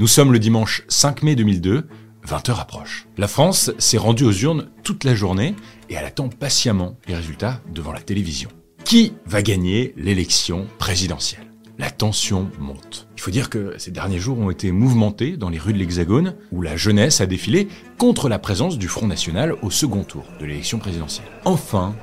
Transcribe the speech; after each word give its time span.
Nous 0.00 0.06
sommes 0.06 0.32
le 0.32 0.38
dimanche 0.38 0.84
5 0.86 1.24
mai 1.24 1.34
2002, 1.34 1.88
20h 2.24 2.60
approche. 2.60 3.08
La 3.16 3.26
France 3.26 3.72
s'est 3.78 3.98
rendue 3.98 4.22
aux 4.22 4.32
urnes 4.32 4.68
toute 4.84 5.02
la 5.02 5.16
journée 5.16 5.56
et 5.90 5.94
elle 5.94 6.04
attend 6.04 6.28
patiemment 6.28 6.94
les 7.08 7.16
résultats 7.16 7.60
devant 7.74 7.90
la 7.90 8.00
télévision. 8.00 8.48
Qui 8.84 9.14
va 9.26 9.42
gagner 9.42 9.94
l'élection 9.96 10.68
présidentielle? 10.78 11.50
La 11.78 11.90
tension 11.90 12.48
monte. 12.60 13.08
Il 13.16 13.22
faut 13.22 13.32
dire 13.32 13.50
que 13.50 13.74
ces 13.78 13.90
derniers 13.90 14.20
jours 14.20 14.38
ont 14.38 14.50
été 14.50 14.70
mouvementés 14.70 15.36
dans 15.36 15.48
les 15.48 15.58
rues 15.58 15.72
de 15.72 15.78
l'Hexagone, 15.78 16.36
où 16.52 16.62
la 16.62 16.76
jeunesse 16.76 17.20
a 17.20 17.26
défilé 17.26 17.66
contre 17.98 18.28
la 18.28 18.38
présence 18.38 18.78
du 18.78 18.86
Front 18.86 19.08
National 19.08 19.56
au 19.62 19.70
second 19.72 20.04
tour 20.04 20.22
de 20.38 20.46
l'élection 20.46 20.78
présidentielle. 20.78 21.26
Enfin, 21.44 21.96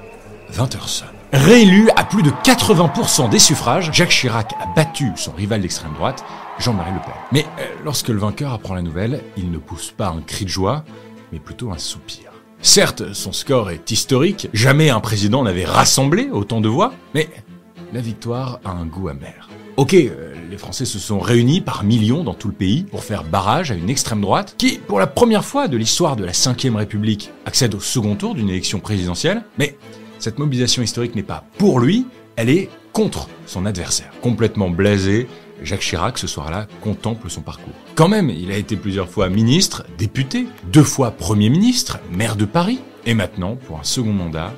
20h 0.51 0.85
sonne. 0.87 1.07
Réélu 1.31 1.89
à 1.95 2.03
plus 2.03 2.23
de 2.23 2.29
80% 2.29 3.29
des 3.29 3.39
suffrages, 3.39 3.89
Jacques 3.93 4.09
Chirac 4.09 4.53
a 4.61 4.73
battu 4.75 5.11
son 5.15 5.31
rival 5.31 5.61
d'extrême 5.61 5.93
droite, 5.93 6.23
Jean-Marie 6.59 6.93
Le 6.93 6.99
Pen. 6.99 7.13
Mais 7.31 7.45
euh, 7.59 7.65
lorsque 7.83 8.09
le 8.09 8.17
vainqueur 8.17 8.53
apprend 8.53 8.75
la 8.75 8.81
nouvelle, 8.81 9.21
il 9.37 9.51
ne 9.51 9.57
pousse 9.57 9.91
pas 9.91 10.09
un 10.09 10.21
cri 10.21 10.45
de 10.45 10.49
joie, 10.49 10.83
mais 11.31 11.39
plutôt 11.39 11.71
un 11.71 11.77
soupir. 11.77 12.31
Certes, 12.61 13.13
son 13.13 13.31
score 13.31 13.71
est 13.71 13.91
historique, 13.91 14.49
jamais 14.53 14.89
un 14.89 14.99
président 14.99 15.43
n'avait 15.43 15.65
rassemblé 15.65 16.29
autant 16.31 16.61
de 16.61 16.69
voix, 16.69 16.93
mais 17.13 17.29
la 17.93 18.01
victoire 18.01 18.59
a 18.65 18.71
un 18.71 18.85
goût 18.85 19.09
amer. 19.09 19.49
Ok, 19.77 19.93
euh, 19.93 20.33
les 20.49 20.57
Français 20.57 20.85
se 20.85 20.99
sont 20.99 21.19
réunis 21.19 21.59
par 21.59 21.83
millions 21.83 22.23
dans 22.23 22.33
tout 22.33 22.47
le 22.47 22.53
pays 22.53 22.83
pour 22.83 23.03
faire 23.03 23.23
barrage 23.23 23.71
à 23.71 23.75
une 23.75 23.89
extrême 23.89 24.21
droite 24.21 24.55
qui, 24.57 24.77
pour 24.77 24.99
la 24.99 25.07
première 25.07 25.43
fois 25.43 25.67
de 25.67 25.75
l'histoire 25.75 26.15
de 26.15 26.23
la 26.23 26.31
Ve 26.31 26.75
République, 26.75 27.31
accède 27.45 27.75
au 27.75 27.81
second 27.81 28.15
tour 28.15 28.35
d'une 28.35 28.49
élection 28.49 28.79
présidentielle, 28.79 29.43
mais 29.59 29.77
cette 30.17 30.39
mobilisation 30.39 30.81
historique 30.81 31.15
n'est 31.15 31.23
pas 31.23 31.43
pour 31.57 31.79
lui, 31.79 32.07
elle 32.37 32.49
est 32.49 32.69
contre 32.93 33.27
son 33.45 33.65
adversaire. 33.65 34.11
Complètement 34.21 34.69
blasé, 34.69 35.27
Jacques 35.61 35.81
Chirac, 35.81 36.17
ce 36.17 36.27
soir-là, 36.27 36.67
contemple 36.81 37.29
son 37.29 37.41
parcours. 37.41 37.73
Quand 37.95 38.07
même, 38.07 38.29
il 38.29 38.51
a 38.51 38.57
été 38.57 38.75
plusieurs 38.75 39.09
fois 39.09 39.29
ministre, 39.29 39.85
député, 39.97 40.47
deux 40.71 40.83
fois 40.83 41.11
Premier 41.11 41.49
ministre, 41.49 41.99
maire 42.11 42.35
de 42.35 42.45
Paris, 42.45 42.79
et 43.05 43.13
maintenant, 43.13 43.55
pour 43.55 43.79
un 43.79 43.83
second 43.83 44.13
mandat, 44.13 44.53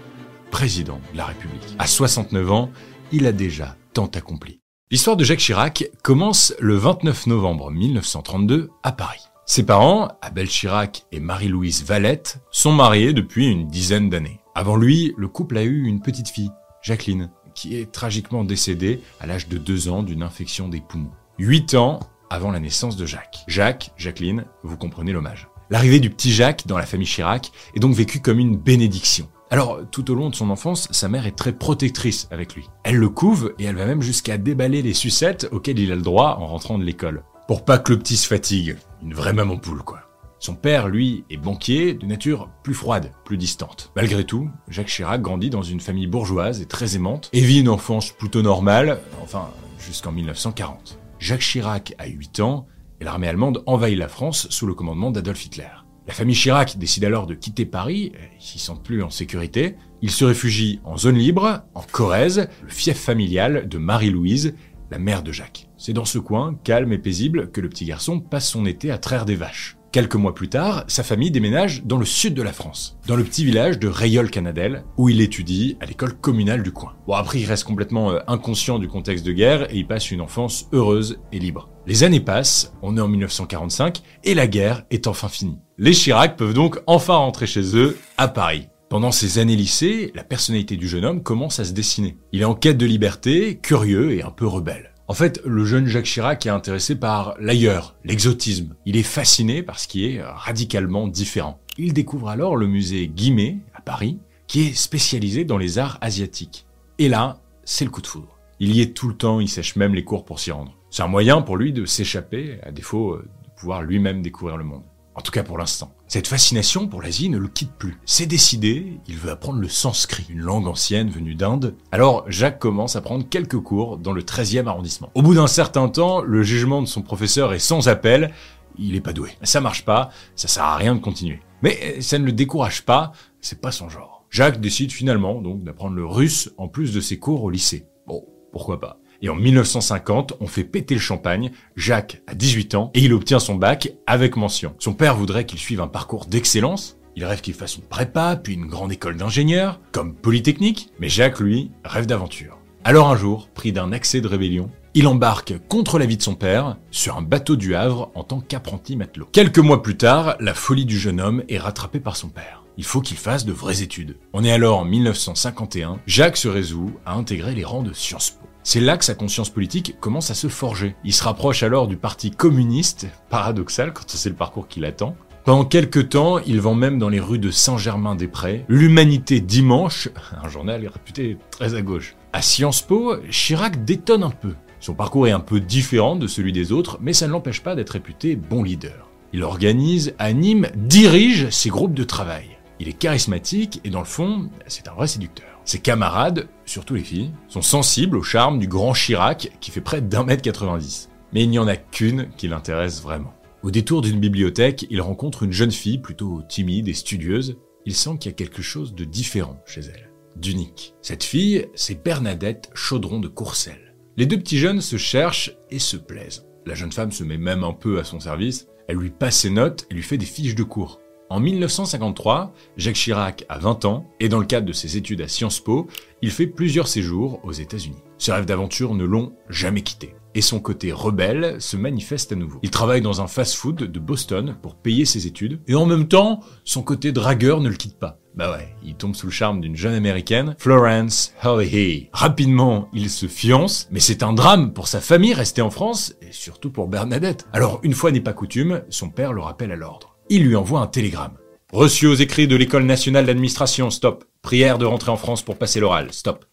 président 0.51 0.99
de 1.13 1.17
la 1.17 1.25
République. 1.25 1.75
À 1.79 1.87
69 1.87 2.51
ans, 2.51 2.71
il 3.11 3.25
a 3.25 3.31
déjà 3.31 3.75
tant 3.93 4.07
accompli. 4.07 4.59
L'histoire 4.89 5.17
de 5.17 5.23
Jacques 5.23 5.39
Chirac 5.39 5.89
commence 6.01 6.53
le 6.59 6.75
29 6.75 7.27
novembre 7.27 7.71
1932 7.71 8.69
à 8.83 8.91
Paris. 8.91 9.21
Ses 9.45 9.65
parents, 9.65 10.09
Abel 10.21 10.47
Chirac 10.47 11.05
et 11.11 11.19
Marie-Louise 11.19 11.83
Valette, 11.85 12.39
sont 12.51 12.73
mariés 12.73 13.13
depuis 13.13 13.47
une 13.47 13.67
dizaine 13.67 14.09
d'années. 14.09 14.39
Avant 14.55 14.75
lui, 14.75 15.13
le 15.17 15.27
couple 15.27 15.57
a 15.57 15.63
eu 15.63 15.85
une 15.85 16.01
petite 16.01 16.29
fille, 16.29 16.51
Jacqueline, 16.81 17.29
qui 17.57 17.75
est 17.75 17.91
tragiquement 17.91 18.43
décédée 18.43 19.01
à 19.19 19.25
l'âge 19.25 19.49
de 19.49 19.57
deux 19.57 19.89
ans 19.89 20.03
d'une 20.03 20.21
infection 20.21 20.69
des 20.69 20.79
poumons. 20.79 21.11
Huit 21.39 21.73
ans 21.73 21.99
avant 22.29 22.51
la 22.51 22.59
naissance 22.59 22.95
de 22.95 23.05
Jacques. 23.05 23.39
Jacques, 23.47 23.91
Jacqueline, 23.97 24.45
vous 24.63 24.77
comprenez 24.77 25.11
l'hommage. 25.11 25.49
L'arrivée 25.71 25.99
du 25.99 26.11
petit 26.11 26.31
Jacques 26.31 26.67
dans 26.67 26.77
la 26.77 26.85
famille 26.85 27.07
Chirac 27.07 27.51
est 27.75 27.79
donc 27.79 27.95
vécue 27.95 28.21
comme 28.21 28.39
une 28.39 28.57
bénédiction. 28.57 29.27
Alors, 29.49 29.79
tout 29.91 30.11
au 30.11 30.15
long 30.15 30.29
de 30.29 30.35
son 30.35 30.49
enfance, 30.49 30.87
sa 30.91 31.07
mère 31.09 31.25
est 31.25 31.35
très 31.35 31.51
protectrice 31.51 32.27
avec 32.31 32.53
lui. 32.53 32.69
Elle 32.83 32.97
le 32.97 33.09
couve 33.09 33.53
et 33.57 33.63
elle 33.63 33.75
va 33.75 33.85
même 33.85 34.01
jusqu'à 34.01 34.37
déballer 34.37 34.81
les 34.81 34.93
sucettes 34.93 35.47
auxquelles 35.51 35.79
il 35.79 35.91
a 35.91 35.95
le 35.95 36.01
droit 36.01 36.37
en 36.39 36.45
rentrant 36.47 36.77
de 36.77 36.83
l'école. 36.83 37.23
Pour 37.47 37.65
pas 37.65 37.79
que 37.79 37.91
le 37.91 37.99
petit 37.99 38.17
se 38.17 38.27
fatigue. 38.27 38.75
Une 39.01 39.13
vraie 39.13 39.33
maman 39.33 39.57
poule, 39.57 39.81
quoi. 39.83 40.06
Son 40.39 40.55
père, 40.55 40.87
lui, 40.87 41.23
est 41.29 41.37
banquier, 41.37 41.93
de 41.93 42.05
nature 42.05 42.49
plus 42.63 42.75
froide, 42.75 43.11
plus 43.25 43.37
distante. 43.37 43.91
Malgré 43.95 44.23
tout, 44.23 44.49
Jacques 44.67 44.87
Chirac 44.87 45.21
grandit 45.21 45.49
dans 45.49 45.63
une 45.63 45.79
famille 45.79 46.07
bourgeoise 46.07 46.61
et 46.61 46.67
très 46.67 46.95
aimante, 46.95 47.29
et 47.33 47.41
vit 47.41 47.61
une 47.61 47.69
enfance 47.69 48.11
plutôt 48.11 48.43
normale, 48.43 48.99
enfin, 49.23 49.49
jusqu'en 49.79 50.11
1940. 50.11 50.99
Jacques 51.19 51.41
Chirac 51.41 51.95
a 51.97 52.07
8 52.07 52.39
ans, 52.41 52.67
et 53.01 53.03
l'armée 53.03 53.27
allemande 53.27 53.63
envahit 53.65 53.97
la 53.97 54.07
France 54.07 54.47
sous 54.49 54.67
le 54.67 54.75
commandement 54.75 55.11
d'Adolf 55.11 55.43
Hitler. 55.45 55.69
La 56.07 56.13
famille 56.13 56.35
Chirac 56.35 56.77
décide 56.77 57.03
alors 57.03 57.27
de 57.27 57.33
quitter 57.33 57.65
Paris, 57.65 58.13
ils 58.39 58.43
s'y 58.43 58.59
sentent 58.59 58.83
plus 58.83 59.03
en 59.03 59.09
sécurité. 59.09 59.75
Ils 60.01 60.11
se 60.11 60.23
réfugient 60.23 60.79
en 60.85 60.97
zone 60.97 61.17
libre, 61.17 61.63
en 61.73 61.81
Corrèze, 61.81 62.47
le 62.63 62.69
fief 62.69 62.97
familial 62.97 63.67
de 63.67 63.77
Marie-Louise, 63.77 64.55
la 64.89 64.99
mère 64.99 65.21
de 65.21 65.31
Jacques. 65.31 65.67
C'est 65.77 65.93
dans 65.93 66.05
ce 66.05 66.17
coin, 66.17 66.55
calme 66.63 66.93
et 66.93 66.97
paisible, 66.97 67.51
que 67.51 67.59
le 67.59 67.67
petit 67.67 67.85
garçon 67.85 68.21
passe 68.21 68.47
son 68.47 68.65
été 68.65 68.89
à 68.89 68.97
traire 68.97 69.25
des 69.25 69.35
vaches. 69.35 69.76
Quelques 69.91 70.15
mois 70.15 70.35
plus 70.35 70.49
tard, 70.49 70.83
sa 70.87 71.01
famille 71.01 71.31
déménage 71.31 71.83
dans 71.85 71.97
le 71.97 72.05
sud 72.05 72.33
de 72.33 72.41
la 72.41 72.51
France, 72.51 72.97
dans 73.07 73.15
le 73.15 73.23
petit 73.23 73.45
village 73.45 73.79
de 73.79 73.87
Rayol-Canadel, 73.87 74.83
où 74.97 75.07
il 75.07 75.21
étudie 75.21 75.77
à 75.79 75.85
l'école 75.85 76.13
communale 76.13 76.61
du 76.61 76.73
coin. 76.73 76.95
Bon, 77.07 77.13
après, 77.13 77.39
il 77.39 77.45
reste 77.45 77.63
complètement 77.63 78.11
euh, 78.11 78.19
inconscient 78.27 78.79
du 78.79 78.89
contexte 78.89 79.25
de 79.25 79.31
guerre 79.31 79.71
et 79.71 79.77
il 79.77 79.87
passe 79.87 80.11
une 80.11 80.21
enfance 80.21 80.67
heureuse 80.73 81.19
et 81.31 81.39
libre. 81.39 81.69
Les 81.85 82.03
années 82.03 82.19
passent, 82.19 82.73
on 82.81 82.97
est 82.97 83.01
en 83.01 83.07
1945, 83.07 84.01
et 84.25 84.33
la 84.33 84.47
guerre 84.47 84.83
est 84.91 85.07
enfin 85.07 85.29
finie. 85.29 85.59
Les 85.77 85.93
Chirac 85.93 86.35
peuvent 86.35 86.53
donc 86.53 86.79
enfin 86.85 87.15
rentrer 87.15 87.47
chez 87.47 87.77
eux, 87.77 87.97
à 88.17 88.27
Paris. 88.27 88.67
Pendant 88.89 89.11
ces 89.11 89.39
années 89.39 89.55
lycée, 89.55 90.11
la 90.15 90.23
personnalité 90.23 90.75
du 90.75 90.87
jeune 90.87 91.05
homme 91.05 91.23
commence 91.23 91.59
à 91.59 91.65
se 91.65 91.73
dessiner. 91.73 92.17
Il 92.33 92.41
est 92.41 92.45
en 92.45 92.55
quête 92.55 92.77
de 92.77 92.85
liberté, 92.85 93.57
curieux 93.57 94.11
et 94.13 94.21
un 94.21 94.31
peu 94.31 94.47
rebelle. 94.47 94.93
En 95.09 95.13
fait, 95.13 95.41
le 95.45 95.63
jeune 95.63 95.87
Jacques 95.87 96.05
Chirac 96.05 96.45
est 96.45 96.49
intéressé 96.49 96.95
par 96.95 97.35
l'ailleurs, 97.39 97.95
l'exotisme. 98.03 98.75
Il 98.85 98.97
est 98.97 99.03
fasciné 99.03 99.63
par 99.63 99.79
ce 99.79 99.87
qui 99.87 100.05
est 100.05 100.21
radicalement 100.21 101.07
différent. 101.07 101.61
Il 101.77 101.93
découvre 101.93 102.27
alors 102.27 102.57
le 102.57 102.67
musée 102.67 103.07
Guimet, 103.07 103.59
à 103.73 103.79
Paris, 103.79 104.19
qui 104.47 104.67
est 104.67 104.73
spécialisé 104.73 105.45
dans 105.45 105.57
les 105.57 105.79
arts 105.79 105.97
asiatiques. 106.01 106.65
Et 106.99 107.07
là, 107.07 107.39
c'est 107.63 107.85
le 107.85 107.91
coup 107.91 108.01
de 108.01 108.07
foudre. 108.07 108.37
Il 108.59 108.75
y 108.75 108.81
est 108.81 108.93
tout 108.93 109.07
le 109.07 109.15
temps, 109.15 109.39
il 109.39 109.47
sèche 109.47 109.77
même 109.77 109.95
les 109.95 110.03
cours 110.03 110.25
pour 110.25 110.41
s'y 110.41 110.51
rendre. 110.51 110.73
C'est 110.89 111.03
un 111.03 111.07
moyen 111.07 111.41
pour 111.41 111.55
lui 111.55 111.71
de 111.71 111.85
s'échapper, 111.85 112.59
à 112.63 112.71
défaut 112.71 113.17
de 113.17 113.49
pouvoir 113.55 113.83
lui-même 113.83 114.21
découvrir 114.21 114.57
le 114.57 114.65
monde. 114.65 114.83
En 115.17 115.21
tout 115.21 115.31
cas 115.31 115.41
pour 115.41 115.57
l'instant. 115.57 115.91
Cette 116.07 116.27
fascination 116.27 116.87
pour 116.87 117.01
l'Asie 117.01 117.29
ne 117.29 117.39
le 117.39 117.47
quitte 117.47 117.71
plus. 117.71 117.97
C'est 118.05 118.27
décidé, 118.27 118.99
il 119.07 119.17
veut 119.17 119.31
apprendre 119.31 119.59
le 119.59 119.67
sanskrit, 119.67 120.27
une 120.29 120.41
langue 120.41 120.67
ancienne 120.67 121.09
venue 121.09 121.33
d'Inde. 121.33 121.75
Alors 121.91 122.23
Jacques 122.29 122.59
commence 122.59 122.95
à 122.95 123.01
prendre 123.01 123.27
quelques 123.27 123.59
cours 123.59 123.97
dans 123.97 124.11
le 124.13 124.21
13e 124.21 124.67
arrondissement. 124.67 125.09
Au 125.15 125.23
bout 125.23 125.33
d'un 125.33 125.47
certain 125.47 125.89
temps, 125.89 126.21
le 126.21 126.43
jugement 126.43 126.83
de 126.83 126.87
son 126.87 127.01
professeur 127.01 127.53
est 127.53 127.59
sans 127.59 127.87
appel, 127.87 128.31
il 128.77 128.95
est 128.95 129.01
pas 129.01 129.11
doué. 129.11 129.31
Ça 129.41 129.59
marche 129.59 129.83
pas, 129.85 130.11
ça 130.35 130.47
sert 130.47 130.63
à 130.63 130.75
rien 130.75 130.93
de 130.93 131.01
continuer. 131.01 131.39
Mais 131.63 131.99
ça 131.99 132.19
ne 132.19 132.25
le 132.25 132.31
décourage 132.31 132.85
pas, 132.85 133.11
c'est 133.41 133.59
pas 133.59 133.71
son 133.71 133.89
genre. 133.89 134.23
Jacques 134.29 134.61
décide 134.61 134.91
finalement 134.91 135.41
donc 135.41 135.63
d'apprendre 135.63 135.95
le 135.95 136.05
russe 136.05 136.51
en 136.59 136.67
plus 136.67 136.93
de 136.93 137.01
ses 137.01 137.17
cours 137.17 137.43
au 137.43 137.49
lycée. 137.49 137.87
Bon, 138.05 138.23
pourquoi 138.51 138.79
pas. 138.79 138.99
Et 139.21 139.29
en 139.29 139.35
1950, 139.35 140.33
on 140.39 140.47
fait 140.47 140.63
péter 140.63 140.95
le 140.95 141.01
champagne. 141.01 141.51
Jacques 141.75 142.21
a 142.27 142.35
18 142.35 142.75
ans 142.75 142.91
et 142.93 143.01
il 143.01 143.13
obtient 143.13 143.39
son 143.39 143.55
bac 143.55 143.93
avec 144.05 144.35
mention. 144.35 144.75
Son 144.79 144.93
père 144.93 145.15
voudrait 145.15 145.45
qu'il 145.45 145.59
suive 145.59 145.81
un 145.81 145.87
parcours 145.87 146.25
d'excellence. 146.25 146.97
Il 147.15 147.25
rêve 147.25 147.41
qu'il 147.41 147.55
fasse 147.55 147.77
une 147.77 147.83
prépa, 147.83 148.35
puis 148.35 148.53
une 148.53 148.67
grande 148.67 148.91
école 148.91 149.17
d'ingénieur, 149.17 149.79
comme 149.91 150.13
Polytechnique. 150.13 150.91
Mais 150.99 151.09
Jacques, 151.09 151.39
lui, 151.39 151.71
rêve 151.83 152.05
d'aventure. 152.05 152.59
Alors 152.83 153.09
un 153.09 153.17
jour, 153.17 153.49
pris 153.53 153.71
d'un 153.71 153.91
accès 153.91 154.21
de 154.21 154.27
rébellion, 154.27 154.69
il 154.93 155.07
embarque 155.07 155.53
contre 155.67 155.99
l'avis 155.99 156.17
de 156.17 156.21
son 156.23 156.35
père 156.35 156.77
sur 156.89 157.17
un 157.17 157.21
bateau 157.21 157.55
du 157.55 157.75
Havre 157.75 158.11
en 158.15 158.23
tant 158.23 158.39
qu'apprenti 158.39 158.95
matelot. 158.95 159.27
Quelques 159.31 159.59
mois 159.59 159.83
plus 159.83 159.97
tard, 159.97 160.37
la 160.39 160.53
folie 160.53 160.85
du 160.85 160.97
jeune 160.97 161.19
homme 161.19 161.43
est 161.49 161.57
rattrapée 161.57 161.99
par 161.99 162.15
son 162.15 162.29
père. 162.29 162.63
Il 162.77 162.83
faut 162.83 163.01
qu'il 163.01 163.17
fasse 163.17 163.45
de 163.45 163.51
vraies 163.51 163.81
études. 163.81 164.17
On 164.33 164.43
est 164.43 164.51
alors 164.51 164.79
en 164.79 164.85
1951, 164.85 165.99
Jacques 166.07 166.37
se 166.37 166.47
résout 166.47 166.93
à 167.05 167.13
intégrer 167.13 167.53
les 167.55 167.63
rangs 167.63 167.83
de 167.83 167.93
Sciences 167.93 168.31
Po. 168.31 168.46
C'est 168.69 168.81
là 168.81 168.97
que 168.97 169.05
sa 169.05 169.15
conscience 169.15 169.49
politique 169.49 169.95
commence 170.01 170.29
à 170.29 170.33
se 170.33 170.49
forger. 170.49 170.93
Il 171.05 171.13
se 171.13 171.23
rapproche 171.23 171.63
alors 171.63 171.87
du 171.87 171.95
parti 171.95 172.31
communiste, 172.31 173.07
paradoxal 173.29 173.93
quand 173.93 174.09
sait 174.09 174.27
le 174.27 174.35
parcours 174.35 174.67
qu'il 174.67 174.83
attend. 174.83 175.15
Pendant 175.45 175.63
quelques 175.63 176.09
temps, 176.09 176.39
il 176.39 176.59
vend 176.59 176.75
même 176.75 176.99
dans 176.99 177.07
les 177.07 177.21
rues 177.21 177.39
de 177.39 177.49
Saint-Germain-des-Prés 177.49 178.65
l'Humanité 178.67 179.39
Dimanche, 179.39 180.09
un 180.43 180.49
journal 180.49 180.85
réputé 180.85 181.37
très 181.49 181.75
à 181.75 181.81
gauche. 181.81 182.17
À 182.33 182.41
Sciences 182.41 182.81
Po, 182.81 183.15
Chirac 183.31 183.85
détonne 183.85 184.23
un 184.23 184.31
peu. 184.31 184.53
Son 184.81 184.95
parcours 184.95 185.29
est 185.29 185.31
un 185.31 185.39
peu 185.39 185.61
différent 185.61 186.17
de 186.17 186.27
celui 186.27 186.51
des 186.51 186.73
autres, 186.73 186.97
mais 186.99 187.13
ça 187.13 187.27
ne 187.27 187.31
l'empêche 187.31 187.61
pas 187.61 187.73
d'être 187.73 187.91
réputé 187.91 188.35
bon 188.35 188.63
leader. 188.63 189.09
Il 189.31 189.43
organise, 189.43 190.13
anime, 190.19 190.67
dirige 190.75 191.49
ses 191.51 191.69
groupes 191.69 191.93
de 191.93 192.03
travail. 192.03 192.57
Il 192.81 192.89
est 192.89 192.99
charismatique 192.99 193.79
et 193.85 193.89
dans 193.89 193.99
le 193.99 194.05
fond, 194.05 194.49
c'est 194.67 194.89
un 194.89 194.93
vrai 194.93 195.07
séducteur. 195.07 195.56
Ses 195.67 195.79
camarades, 195.79 196.47
surtout 196.65 196.95
les 196.95 197.03
filles, 197.03 197.33
sont 197.49 197.61
sensibles 197.61 198.15
au 198.15 198.23
charme 198.23 198.57
du 198.57 198.69
grand 198.69 198.93
Chirac 198.93 199.51
qui 199.59 199.69
fait 199.69 199.81
près 199.81 199.99
d'un 199.99 200.23
mètre 200.23 200.41
90. 200.41 201.09
Mais 201.33 201.43
il 201.43 201.49
n'y 201.49 201.59
en 201.59 201.67
a 201.67 201.75
qu'une 201.75 202.29
qui 202.37 202.47
l'intéresse 202.47 203.01
vraiment. 203.01 203.33
Au 203.63 203.69
détour 203.69 204.01
d'une 204.01 204.21
bibliothèque, 204.21 204.87
il 204.89 205.01
rencontre 205.01 205.43
une 205.43 205.51
jeune 205.51 205.71
fille 205.71 205.97
plutôt 205.97 206.41
timide 206.47 206.87
et 206.87 206.93
studieuse. 206.93 207.57
Il 207.85 207.93
sent 207.93 208.11
qu'il 208.17 208.31
y 208.31 208.33
a 208.33 208.37
quelque 208.37 208.61
chose 208.61 208.95
de 208.95 209.03
différent 209.03 209.61
chez 209.65 209.81
elle, 209.81 210.09
d'unique. 210.37 210.95
Cette 211.01 211.25
fille, 211.25 211.67
c'est 211.75 212.01
Bernadette 212.01 212.69
Chaudron 212.73 213.19
de 213.19 213.27
Courcelles. 213.27 213.93
Les 214.15 214.25
deux 214.25 214.37
petits 214.37 214.59
jeunes 214.59 214.79
se 214.79 214.95
cherchent 214.95 215.51
et 215.69 215.79
se 215.79 215.97
plaisent. 215.97 216.45
La 216.65 216.75
jeune 216.75 216.93
femme 216.93 217.11
se 217.11 217.25
met 217.25 217.37
même 217.37 217.65
un 217.65 217.73
peu 217.73 217.99
à 217.99 218.05
son 218.05 218.21
service. 218.21 218.69
Elle 218.87 218.95
lui 218.95 219.09
passe 219.09 219.39
ses 219.39 219.49
notes 219.49 219.85
et 219.91 219.95
lui 219.95 220.01
fait 220.01 220.17
des 220.17 220.25
fiches 220.25 220.55
de 220.55 220.63
cours. 220.63 221.01
En 221.29 221.41
1953, 221.41 222.53
Jacques 222.77 222.95
Chirac 222.95 223.45
a 223.49 223.57
20 223.59 223.83
ans 223.83 224.05
et 224.21 224.29
dans 224.29 224.39
le 224.39 224.45
cadre 224.45 224.65
de 224.65 224.71
ses 224.71 224.95
études 224.95 225.19
à 225.21 225.27
Sciences 225.27 225.59
Po, 225.59 225.87
il 226.21 226.31
fait 226.31 226.47
plusieurs 226.47 226.87
séjours 226.87 227.41
aux 227.43 227.51
États-Unis. 227.51 228.01
Ses 228.17 228.31
rêves 228.31 228.45
d'aventure 228.45 228.95
ne 228.95 229.03
l'ont 229.03 229.33
jamais 229.49 229.81
quitté. 229.81 230.15
et 230.37 230.41
son 230.41 230.59
côté 230.59 230.91
rebelle 230.91 231.59
se 231.59 231.77
manifeste 231.77 232.31
à 232.31 232.35
nouveau. 232.35 232.59
Il 232.61 232.69
travaille 232.69 233.01
dans 233.01 233.21
un 233.21 233.27
fast-food 233.27 233.77
de 233.77 233.99
Boston 233.99 234.55
pour 234.61 234.75
payer 234.75 235.03
ses 235.03 235.25
études, 235.25 235.59
et 235.67 235.73
en 235.73 235.87
même 235.87 236.07
temps, 236.07 236.41
son 236.63 236.83
côté 236.83 237.11
dragueur 237.11 237.59
ne 237.59 237.69
le 237.69 237.75
quitte 237.75 237.97
pas. 237.97 238.19
Bah 238.35 238.51
ouais, 238.51 238.75
il 238.83 238.93
tombe 238.93 239.15
sous 239.15 239.25
le 239.25 239.31
charme 239.31 239.61
d'une 239.61 239.75
jeune 239.75 239.95
américaine, 239.95 240.55
Florence 240.59 241.33
Hurley. 241.43 242.11
Rapidement, 242.13 242.87
il 242.93 243.09
se 243.09 243.25
fiance, 243.25 243.87
mais 243.89 243.99
c'est 243.99 244.21
un 244.21 244.33
drame 244.33 244.73
pour 244.73 244.87
sa 244.87 245.01
famille 245.01 245.33
restée 245.33 245.63
en 245.63 245.71
France, 245.71 246.13
et 246.21 246.31
surtout 246.31 246.69
pour 246.69 246.87
Bernadette. 246.87 247.47
Alors, 247.51 247.79
une 247.81 247.93
fois 247.93 248.11
n'est 248.11 248.21
pas 248.21 248.33
coutume, 248.33 248.83
son 248.89 249.09
père 249.09 249.33
le 249.33 249.41
rappelle 249.41 249.71
à 249.71 249.75
l'ordre. 249.75 250.16
Il 250.29 250.43
lui 250.43 250.57
envoie 250.57 250.81
un 250.81 250.87
télégramme. 250.87 251.37
Reçu 251.71 252.05
aux 252.05 252.13
écrits 252.13 252.47
de 252.47 252.55
l'École 252.57 252.83
nationale 252.83 253.25
d'administration, 253.25 253.89
stop. 253.89 254.25
Prière 254.41 254.77
de 254.77 254.85
rentrer 254.85 255.09
en 255.09 255.15
France 255.15 255.41
pour 255.41 255.57
passer 255.57 255.79
l'oral, 255.79 256.11
stop. 256.11 256.43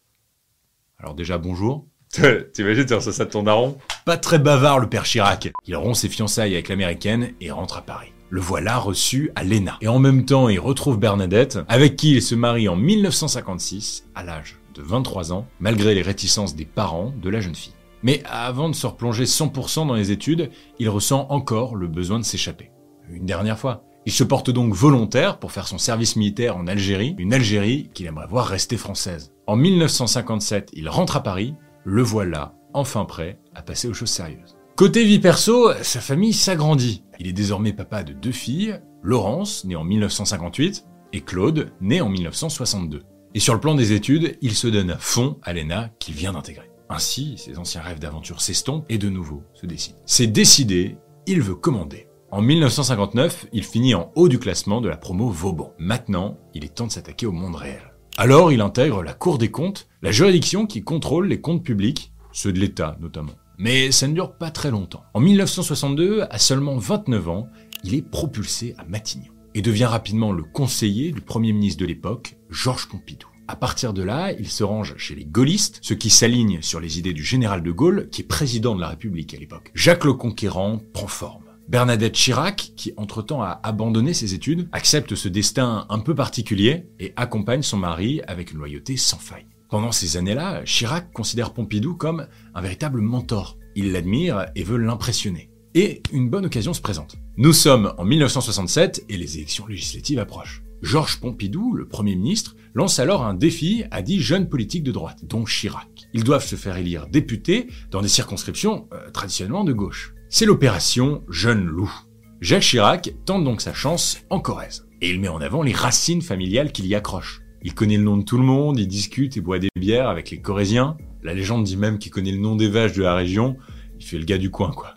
Alors 0.98 1.14
déjà, 1.14 1.38
bonjour. 1.38 1.84
T'imagines, 2.52 2.86
tu 2.86 3.00
ça 3.00 3.24
de 3.24 3.30
ton 3.30 3.42
daron 3.42 3.76
Pas 4.04 4.16
très 4.16 4.38
bavard, 4.38 4.78
le 4.78 4.88
père 4.88 5.02
Chirac. 5.02 5.52
Il 5.66 5.74
rompt 5.74 5.96
ses 5.96 6.08
fiançailles 6.08 6.54
avec 6.54 6.68
l'américaine 6.68 7.32
et 7.40 7.50
rentre 7.50 7.78
à 7.78 7.82
Paris. 7.82 8.12
Le 8.30 8.40
voilà 8.40 8.78
reçu 8.78 9.32
à 9.34 9.42
l'ENA. 9.42 9.76
Et 9.80 9.88
en 9.88 9.98
même 9.98 10.24
temps, 10.24 10.48
il 10.48 10.60
retrouve 10.60 10.98
Bernadette, 10.98 11.58
avec 11.68 11.96
qui 11.96 12.12
il 12.12 12.22
se 12.22 12.36
marie 12.36 12.68
en 12.68 12.76
1956, 12.76 14.06
à 14.14 14.22
l'âge 14.22 14.60
de 14.74 14.82
23 14.82 15.32
ans, 15.32 15.48
malgré 15.58 15.96
les 15.96 16.02
réticences 16.02 16.54
des 16.54 16.64
parents 16.64 17.12
de 17.20 17.28
la 17.28 17.40
jeune 17.40 17.54
fille. 17.56 17.74
Mais 18.04 18.22
avant 18.24 18.68
de 18.68 18.74
se 18.74 18.86
replonger 18.86 19.24
100% 19.24 19.88
dans 19.88 19.94
les 19.94 20.12
études, 20.12 20.50
il 20.78 20.88
ressent 20.88 21.26
encore 21.30 21.74
le 21.74 21.88
besoin 21.88 22.20
de 22.20 22.24
s'échapper. 22.24 22.70
Une 23.10 23.26
dernière 23.26 23.58
fois. 23.58 23.84
Il 24.06 24.12
se 24.12 24.24
porte 24.24 24.50
donc 24.50 24.74
volontaire 24.74 25.38
pour 25.38 25.52
faire 25.52 25.66
son 25.66 25.78
service 25.78 26.16
militaire 26.16 26.56
en 26.56 26.66
Algérie, 26.66 27.14
une 27.18 27.32
Algérie 27.32 27.90
qu'il 27.94 28.06
aimerait 28.06 28.26
voir 28.26 28.46
rester 28.46 28.76
française. 28.76 29.32
En 29.46 29.56
1957, 29.56 30.70
il 30.74 30.88
rentre 30.88 31.16
à 31.16 31.22
Paris, 31.22 31.54
le 31.84 32.02
voilà, 32.02 32.54
enfin 32.74 33.06
prêt 33.06 33.38
à 33.54 33.62
passer 33.62 33.88
aux 33.88 33.94
choses 33.94 34.10
sérieuses. 34.10 34.56
Côté 34.76 35.04
vie 35.04 35.20
perso, 35.20 35.72
sa 35.82 36.00
famille 36.00 36.32
s'agrandit. 36.32 37.04
Il 37.18 37.28
est 37.28 37.32
désormais 37.32 37.72
papa 37.72 38.02
de 38.02 38.12
deux 38.12 38.32
filles, 38.32 38.80
Laurence, 39.02 39.64
née 39.64 39.76
en 39.76 39.84
1958, 39.84 40.84
et 41.12 41.20
Claude, 41.20 41.72
née 41.80 42.00
en 42.00 42.08
1962. 42.08 43.04
Et 43.34 43.40
sur 43.40 43.54
le 43.54 43.60
plan 43.60 43.74
des 43.74 43.92
études, 43.92 44.36
il 44.42 44.54
se 44.54 44.66
donne 44.66 44.96
fond 44.98 45.38
à 45.42 45.52
l'ENA 45.52 45.90
qu'il 45.98 46.14
vient 46.14 46.32
d'intégrer. 46.32 46.70
Ainsi, 46.88 47.34
ses 47.38 47.58
anciens 47.58 47.82
rêves 47.82 47.98
d'aventure 47.98 48.40
s'estompent 48.40 48.84
et 48.88 48.98
de 48.98 49.08
nouveau 49.08 49.42
se 49.54 49.66
dessinent. 49.66 49.96
C'est 50.06 50.26
décidé, 50.26 50.98
il 51.26 51.40
veut 51.40 51.54
commander. 51.54 52.08
En 52.30 52.42
1959, 52.42 53.46
il 53.52 53.62
finit 53.62 53.94
en 53.94 54.10
haut 54.16 54.28
du 54.28 54.38
classement 54.38 54.80
de 54.80 54.88
la 54.88 54.96
promo 54.96 55.28
Vauban. 55.28 55.72
Maintenant, 55.78 56.36
il 56.54 56.64
est 56.64 56.74
temps 56.74 56.86
de 56.86 56.92
s'attaquer 56.92 57.26
au 57.26 57.32
monde 57.32 57.54
réel. 57.54 57.94
Alors, 58.16 58.52
il 58.52 58.60
intègre 58.60 59.02
la 59.02 59.12
Cour 59.12 59.38
des 59.38 59.50
comptes, 59.50 59.88
la 60.02 60.10
juridiction 60.10 60.66
qui 60.66 60.82
contrôle 60.82 61.28
les 61.28 61.40
comptes 61.40 61.62
publics, 61.62 62.12
ceux 62.32 62.52
de 62.52 62.58
l'État 62.58 62.96
notamment. 63.00 63.34
Mais 63.58 63.92
ça 63.92 64.08
ne 64.08 64.14
dure 64.14 64.36
pas 64.36 64.50
très 64.50 64.70
longtemps. 64.70 65.04
En 65.14 65.20
1962, 65.20 66.24
à 66.28 66.38
seulement 66.38 66.76
29 66.76 67.28
ans, 67.28 67.48
il 67.84 67.94
est 67.94 68.02
propulsé 68.02 68.74
à 68.78 68.84
Matignon 68.84 69.32
et 69.54 69.62
devient 69.62 69.84
rapidement 69.84 70.32
le 70.32 70.42
conseiller 70.42 71.12
du 71.12 71.20
Premier 71.20 71.52
ministre 71.52 71.80
de 71.80 71.86
l'époque, 71.86 72.36
Georges 72.50 72.88
Pompidou. 72.88 73.28
À 73.46 73.56
partir 73.56 73.92
de 73.92 74.02
là, 74.02 74.32
il 74.32 74.48
se 74.48 74.64
range 74.64 74.96
chez 74.96 75.14
les 75.14 75.26
gaullistes, 75.26 75.78
ceux 75.82 75.94
qui 75.94 76.10
s'alignent 76.10 76.62
sur 76.62 76.80
les 76.80 76.98
idées 76.98 77.12
du 77.12 77.22
général 77.22 77.62
de 77.62 77.70
Gaulle, 77.70 78.08
qui 78.10 78.22
est 78.22 78.24
président 78.24 78.74
de 78.74 78.80
la 78.80 78.88
République 78.88 79.34
à 79.34 79.38
l'époque. 79.38 79.70
Jacques 79.74 80.04
le 80.04 80.14
Conquérant 80.14 80.80
prend 80.92 81.06
forme. 81.06 81.43
Bernadette 81.68 82.12
Chirac, 82.12 82.72
qui 82.76 82.92
entre-temps 82.96 83.42
a 83.42 83.60
abandonné 83.62 84.12
ses 84.12 84.34
études, 84.34 84.68
accepte 84.72 85.14
ce 85.14 85.28
destin 85.28 85.86
un 85.88 85.98
peu 85.98 86.14
particulier 86.14 86.86
et 87.00 87.14
accompagne 87.16 87.62
son 87.62 87.78
mari 87.78 88.20
avec 88.26 88.52
une 88.52 88.58
loyauté 88.58 88.96
sans 88.96 89.18
faille. 89.18 89.46
Pendant 89.70 89.90
ces 89.90 90.16
années-là, 90.18 90.62
Chirac 90.64 91.10
considère 91.12 91.52
Pompidou 91.54 91.94
comme 91.94 92.26
un 92.54 92.60
véritable 92.60 93.00
mentor. 93.00 93.58
Il 93.74 93.92
l'admire 93.92 94.46
et 94.54 94.62
veut 94.62 94.76
l'impressionner. 94.76 95.50
Et 95.74 96.02
une 96.12 96.28
bonne 96.30 96.46
occasion 96.46 96.74
se 96.74 96.80
présente. 96.80 97.16
Nous 97.36 97.52
sommes 97.52 97.94
en 97.98 98.04
1967 98.04 99.06
et 99.08 99.16
les 99.16 99.38
élections 99.38 99.66
législatives 99.66 100.18
approchent. 100.18 100.62
Georges 100.82 101.18
Pompidou, 101.18 101.72
le 101.72 101.88
Premier 101.88 102.14
ministre, 102.14 102.56
lance 102.74 102.98
alors 102.98 103.24
un 103.24 103.34
défi 103.34 103.84
à 103.90 104.02
dix 104.02 104.20
jeunes 104.20 104.48
politiques 104.48 104.84
de 104.84 104.92
droite, 104.92 105.24
dont 105.24 105.44
Chirac. 105.44 106.08
Ils 106.12 106.24
doivent 106.24 106.46
se 106.46 106.56
faire 106.56 106.76
élire 106.76 107.06
députés 107.08 107.68
dans 107.90 108.02
des 108.02 108.08
circonscriptions 108.08 108.86
euh, 108.92 109.10
traditionnellement 109.10 109.64
de 109.64 109.72
gauche. 109.72 110.13
C'est 110.36 110.46
l'opération 110.46 111.22
Jeune 111.28 111.64
Loup. 111.64 111.94
Jacques 112.40 112.64
Chirac 112.64 113.14
tente 113.24 113.44
donc 113.44 113.60
sa 113.60 113.72
chance 113.72 114.18
en 114.30 114.40
Corrèze. 114.40 114.84
Et 115.00 115.10
il 115.10 115.20
met 115.20 115.28
en 115.28 115.40
avant 115.40 115.62
les 115.62 115.72
racines 115.72 116.22
familiales 116.22 116.72
qui 116.72 116.84
y 116.88 116.96
accrochent. 116.96 117.40
Il 117.62 117.72
connaît 117.72 117.98
le 117.98 118.02
nom 118.02 118.16
de 118.16 118.24
tout 118.24 118.36
le 118.36 118.42
monde, 118.42 118.80
il 118.80 118.88
discute 118.88 119.36
et 119.36 119.40
boit 119.40 119.60
des 119.60 119.68
bières 119.76 120.08
avec 120.08 120.32
les 120.32 120.40
Corésiens. 120.40 120.96
La 121.22 121.34
légende 121.34 121.62
dit 121.62 121.76
même 121.76 122.00
qu'il 122.00 122.10
connaît 122.10 122.32
le 122.32 122.40
nom 122.40 122.56
des 122.56 122.66
vaches 122.66 122.94
de 122.94 123.04
la 123.04 123.14
région. 123.14 123.56
Il 124.00 124.04
fait 124.04 124.18
le 124.18 124.24
gars 124.24 124.38
du 124.38 124.50
coin, 124.50 124.72
quoi. 124.72 124.96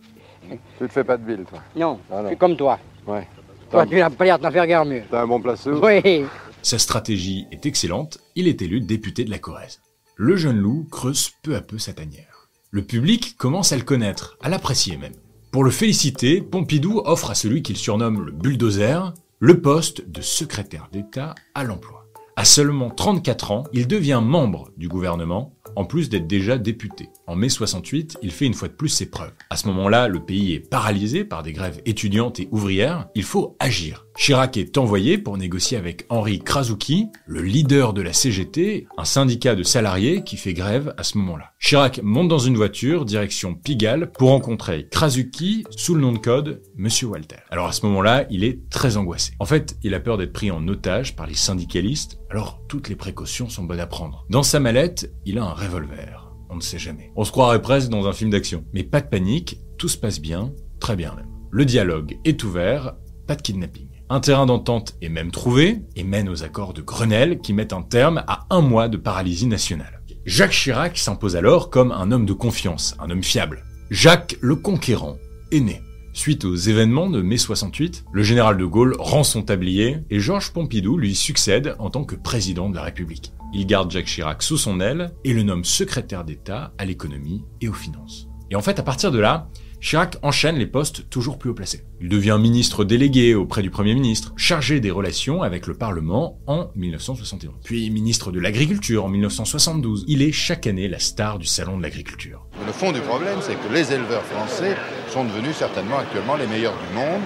Tu 0.50 0.88
te 0.88 0.92
fais 0.92 1.04
pas 1.04 1.18
de 1.18 1.26
ville, 1.28 1.46
toi 1.48 1.60
Non, 1.76 2.00
ah 2.12 2.24
je 2.24 2.30
suis 2.30 2.38
comme 2.38 2.58
toi. 2.58 2.80
Ouais. 3.06 3.28
Toi, 3.70 3.86
tu 3.86 3.98
n'as 3.98 4.10
pas 4.10 4.26
l'air 4.26 4.40
d'en 4.40 4.50
faire 4.50 4.66
guère 4.66 4.86
mieux. 4.86 5.04
T'as 5.12 5.22
un 5.22 5.28
bon 5.28 5.40
placeur 5.40 5.80
Oui. 5.84 6.26
Sa 6.64 6.80
stratégie 6.80 7.46
est 7.52 7.68
excellente, 7.68 8.18
il 8.36 8.48
est 8.48 8.64
élu 8.64 8.82
député 8.82 9.24
de 9.24 9.30
la 9.30 9.38
Corrèze. 9.38 9.82
Le 10.16 10.36
jeune 10.36 10.58
loup 10.58 10.88
creuse 10.90 11.30
peu 11.44 11.56
à 11.56 11.62
peu 11.62 11.78
sa 11.78 11.94
tanière. 11.94 12.50
Le 12.72 12.82
public 12.82 13.38
commence 13.38 13.72
à 13.72 13.78
le 13.78 13.84
connaître, 13.84 14.36
à 14.42 14.50
l'apprécier 14.50 14.98
même. 14.98 15.14
Pour 15.52 15.64
le 15.64 15.72
féliciter, 15.72 16.42
Pompidou 16.42 17.02
offre 17.06 17.32
à 17.32 17.36
celui 17.36 17.62
qu'il 17.62 17.78
surnomme 17.78 18.26
le 18.26 18.32
bulldozer 18.32 19.14
le 19.40 19.62
poste 19.62 20.10
de 20.10 20.22
secrétaire 20.22 20.90
d'État 20.92 21.36
à 21.56 21.64
l'emploi. 21.64 22.06
À 22.36 22.44
seulement 22.44 22.90
34 22.90 23.52
ans, 23.52 23.64
il 23.72 23.88
devient 23.88 24.22
membre 24.24 24.72
du 24.78 24.88
gouvernement 24.88 25.54
en 25.76 25.86
plus 25.86 26.10
d'être 26.10 26.28
déjà 26.28 26.58
député. 26.58 27.10
En 27.28 27.36
mai 27.36 27.50
68, 27.50 28.18
il 28.22 28.32
fait 28.32 28.46
une 28.46 28.54
fois 28.54 28.68
de 28.68 28.74
plus 28.74 28.90
ses 28.90 29.10
preuves. 29.10 29.34
À 29.50 29.58
ce 29.58 29.68
moment-là, 29.68 30.08
le 30.08 30.20
pays 30.20 30.54
est 30.54 30.60
paralysé 30.60 31.24
par 31.24 31.44
des 31.44 31.54
grèves 31.54 31.82
étudiantes 31.86 32.40
et 32.40 32.50
ouvrières. 32.52 33.08
Il 33.16 33.24
faut 33.24 33.56
agir. 33.60 34.07
Chirac 34.18 34.58
est 34.58 34.80
envoyé 34.80 35.20
pour 35.20 35.38
négocier 35.38 35.78
avec 35.78 36.08
Henri 36.10 36.40
Krasuki, 36.40 37.08
le 37.28 37.44
leader 37.44 37.94
de 37.94 38.02
la 38.02 38.14
CGT, 38.14 38.88
un 38.98 39.06
syndicat 39.06 39.56
de 39.56 39.62
salariés 39.62 40.24
qui 40.24 40.38
fait 40.38 40.56
grève 40.56 40.94
à 40.98 41.04
ce 41.04 41.20
moment-là. 41.20 41.54
Chirac 41.60 42.02
monte 42.02 42.28
dans 42.28 42.40
une 42.40 42.58
voiture, 42.58 43.06
direction 43.06 43.54
Pigalle, 43.54 44.12
pour 44.12 44.30
rencontrer 44.30 44.88
Krasuki 44.90 45.66
sous 45.70 45.94
le 45.94 46.02
nom 46.02 46.14
de 46.14 46.18
code 46.18 46.64
Monsieur 46.76 47.08
Walter. 47.08 47.38
Alors 47.52 47.68
à 47.68 47.72
ce 47.72 47.86
moment-là, 47.86 48.26
il 48.32 48.44
est 48.44 48.68
très 48.72 48.98
angoissé. 48.98 49.34
En 49.40 49.46
fait, 49.46 49.78
il 49.84 49.94
a 49.94 50.00
peur 50.00 50.18
d'être 50.18 50.34
pris 50.34 50.50
en 50.50 50.68
otage 50.68 51.16
par 51.16 51.28
les 51.28 51.36
syndicalistes, 51.36 52.20
alors 52.32 52.60
toutes 52.68 52.90
les 52.90 52.96
précautions 52.96 53.50
sont 53.50 53.66
bonnes 53.66 53.80
à 53.80 53.88
prendre. 53.88 54.26
Dans 54.32 54.44
sa 54.44 54.60
mallette, 54.60 55.14
il 55.26 55.38
a 55.38 55.44
un 55.44 55.54
revolver. 55.54 56.34
On 56.50 56.56
ne 56.56 56.62
sait 56.62 56.80
jamais. 56.80 57.12
On 57.16 57.24
se 57.24 57.32
croirait 57.32 57.62
presque 57.62 57.90
dans 57.90 58.08
un 58.08 58.14
film 58.14 58.32
d'action. 58.32 58.66
Mais 58.74 58.84
pas 58.84 59.02
de 59.02 59.10
panique, 59.10 59.60
tout 59.78 59.90
se 59.90 59.98
passe 59.98 60.20
bien, 60.20 60.54
très 60.80 60.96
bien 60.96 61.14
même. 61.16 61.30
Le 61.52 61.66
dialogue 61.66 62.18
est 62.26 62.44
ouvert, 62.44 62.96
pas 63.28 63.36
de 63.36 63.42
kidnapping. 63.42 63.97
Un 64.10 64.22
terrain 64.22 64.46
d'entente 64.46 64.96
est 65.02 65.10
même 65.10 65.32
trouvé 65.32 65.82
et 65.98 66.04
mène 66.06 66.30
aux 66.30 66.44
accords 66.44 66.74
de 66.74 66.82
Grenelle 66.82 67.40
qui 67.40 67.52
mettent 67.52 67.74
un 67.74 67.82
terme 67.82 68.24
à 68.28 68.46
un 68.50 68.62
mois 68.62 68.88
de 68.88 68.96
paralysie 68.96 69.48
nationale. 69.48 70.02
Jacques 70.26 70.52
Chirac 70.52 70.98
s'impose 70.98 71.36
alors 71.36 71.70
comme 71.70 71.92
un 71.92 72.12
homme 72.14 72.26
de 72.26 72.32
confiance, 72.32 72.96
un 73.00 73.10
homme 73.10 73.24
fiable. 73.24 73.66
Jacques 73.90 74.38
le 74.40 74.56
Conquérant 74.56 75.18
est 75.52 75.60
né. 75.60 75.82
Suite 76.14 76.46
aux 76.46 76.56
événements 76.56 77.10
de 77.10 77.22
mai 77.22 77.38
68, 77.38 78.06
le 78.14 78.24
général 78.24 78.58
de 78.58 78.66
Gaulle 78.66 78.96
rend 78.98 79.26
son 79.26 79.42
tablier 79.42 79.98
et 80.10 80.22
Georges 80.22 80.52
Pompidou 80.52 80.98
lui 80.98 81.14
succède 81.14 81.76
en 81.78 81.90
tant 81.90 82.06
que 82.06 82.16
président 82.16 82.70
de 82.70 82.76
la 82.76 82.84
République. 82.84 83.34
Il 83.54 83.68
garde 83.68 83.92
Jacques 83.92 84.08
Chirac 84.08 84.42
sous 84.42 84.58
son 84.58 84.80
aile 84.80 85.12
et 85.26 85.34
le 85.34 85.44
nomme 85.44 85.66
secrétaire 85.66 86.24
d'État 86.24 86.74
à 86.78 86.86
l'économie 86.86 87.44
et 87.60 87.68
aux 87.68 87.74
finances. 87.74 88.30
Et 88.50 88.56
en 88.56 88.62
fait, 88.62 88.80
à 88.80 88.84
partir 88.84 89.12
de 89.12 89.20
là, 89.20 89.50
Chirac 89.80 90.18
enchaîne 90.24 90.58
les 90.58 90.66
postes 90.66 91.08
toujours 91.10 91.38
plus 91.38 91.52
haut 91.52 91.54
placés. 91.54 91.84
Il 92.02 92.10
devient 92.10 92.38
ministre 92.40 92.84
délégué 92.84 93.36
auprès 93.36 93.62
du 93.62 93.70
Premier 93.70 93.94
ministre, 93.94 94.34
chargé 94.36 94.80
des 94.80 94.90
relations 94.90 95.44
avec 95.44 95.68
le 95.68 95.76
Parlement 95.76 96.40
en 96.48 96.70
1971. 96.76 97.54
Puis 97.64 97.90
ministre 97.92 98.32
de 98.32 98.40
l'Agriculture 98.40 99.06
en 99.06 99.10
1972. 99.10 100.06
Il 100.08 100.24
est 100.24 100.32
chaque 100.32 100.66
année 100.66 100.88
la 100.88 101.00
star 101.00 101.38
du 101.38 101.46
Salon 101.46 101.78
de 101.78 101.84
l'Agriculture. 101.84 102.48
Le 102.66 102.72
fond 102.72 102.92
du 102.92 103.02
problème, 103.02 103.38
c'est 103.42 103.56
que 103.56 103.74
les 103.74 103.94
éleveurs 103.94 104.24
français 104.24 104.76
sont 105.10 105.26
devenus 105.26 105.56
certainement 105.56 106.00
actuellement 106.00 106.36
les 106.36 106.48
meilleurs 106.48 106.76
du 106.90 106.96
monde. 106.96 107.22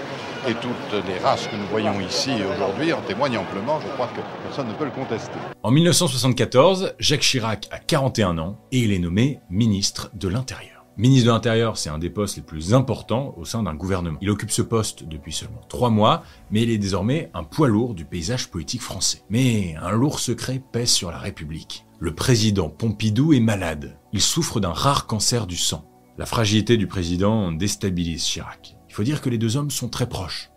Et 0.48 0.54
toutes 0.54 1.06
les 1.06 1.18
races 1.18 1.46
que 1.46 1.54
nous 1.54 1.68
voyons 1.70 2.00
ici 2.00 2.32
aujourd'hui 2.52 2.92
en 2.92 3.00
témoignent 3.02 3.38
amplement, 3.38 3.80
je 3.80 3.86
crois 3.92 4.08
que 4.08 4.20
personne 4.42 4.66
ne 4.66 4.74
peut 4.74 4.84
le 4.84 4.90
contester. 4.90 5.38
En 5.62 5.70
1974, 5.70 6.94
Jacques 6.98 7.20
Chirac 7.20 7.68
a 7.70 7.78
41 7.78 8.38
ans 8.38 8.58
et 8.72 8.80
il 8.80 8.92
est 8.92 8.98
nommé 8.98 9.38
ministre 9.50 10.10
de 10.14 10.26
l'Intérieur. 10.26 10.71
Ministre 10.98 11.28
de 11.28 11.32
l'Intérieur, 11.32 11.78
c'est 11.78 11.88
un 11.88 11.98
des 11.98 12.10
postes 12.10 12.36
les 12.36 12.42
plus 12.42 12.74
importants 12.74 13.34
au 13.38 13.46
sein 13.46 13.62
d'un 13.62 13.74
gouvernement. 13.74 14.18
Il 14.20 14.28
occupe 14.28 14.50
ce 14.50 14.60
poste 14.60 15.04
depuis 15.04 15.32
seulement 15.32 15.62
trois 15.70 15.88
mois, 15.88 16.22
mais 16.50 16.62
il 16.62 16.70
est 16.70 16.76
désormais 16.76 17.30
un 17.32 17.44
poids 17.44 17.68
lourd 17.68 17.94
du 17.94 18.04
paysage 18.04 18.50
politique 18.50 18.82
français. 18.82 19.22
Mais 19.30 19.74
un 19.80 19.90
lourd 19.92 20.18
secret 20.18 20.62
pèse 20.70 20.90
sur 20.90 21.10
la 21.10 21.16
République. 21.16 21.86
Le 21.98 22.14
président 22.14 22.68
Pompidou 22.68 23.32
est 23.32 23.40
malade. 23.40 23.96
Il 24.12 24.20
souffre 24.20 24.60
d'un 24.60 24.74
rare 24.74 25.06
cancer 25.06 25.46
du 25.46 25.56
sang. 25.56 25.88
La 26.18 26.26
fragilité 26.26 26.76
du 26.76 26.86
président 26.86 27.52
déstabilise 27.52 28.22
Chirac. 28.22 28.76
Il 28.90 28.94
faut 28.94 29.02
dire 29.02 29.22
que 29.22 29.30
les 29.30 29.38
deux 29.38 29.56
hommes 29.56 29.70
sont 29.70 29.88
très 29.88 30.10
proches. 30.10 30.50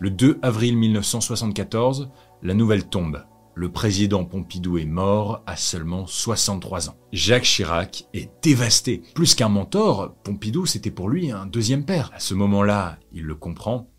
Le 0.00 0.10
2 0.10 0.38
avril 0.42 0.76
1974, 0.76 2.10
la 2.42 2.52
nouvelle 2.52 2.84
tombe. 2.84 3.24
Le 3.58 3.72
président 3.72 4.24
Pompidou 4.24 4.78
est 4.78 4.84
mort 4.84 5.42
à 5.48 5.56
seulement 5.56 6.06
63 6.06 6.90
ans. 6.90 6.96
Jacques 7.12 7.42
Chirac 7.42 8.04
est 8.14 8.30
dévasté. 8.40 9.02
Plus 9.14 9.34
qu'un 9.34 9.48
mentor, 9.48 10.14
Pompidou 10.22 10.64
c'était 10.64 10.92
pour 10.92 11.08
lui 11.08 11.32
un 11.32 11.44
deuxième 11.44 11.84
père. 11.84 12.12
À 12.14 12.20
ce 12.20 12.34
moment-là, 12.34 13.00
il 13.12 13.24
le 13.24 13.34
comprend, 13.34 13.90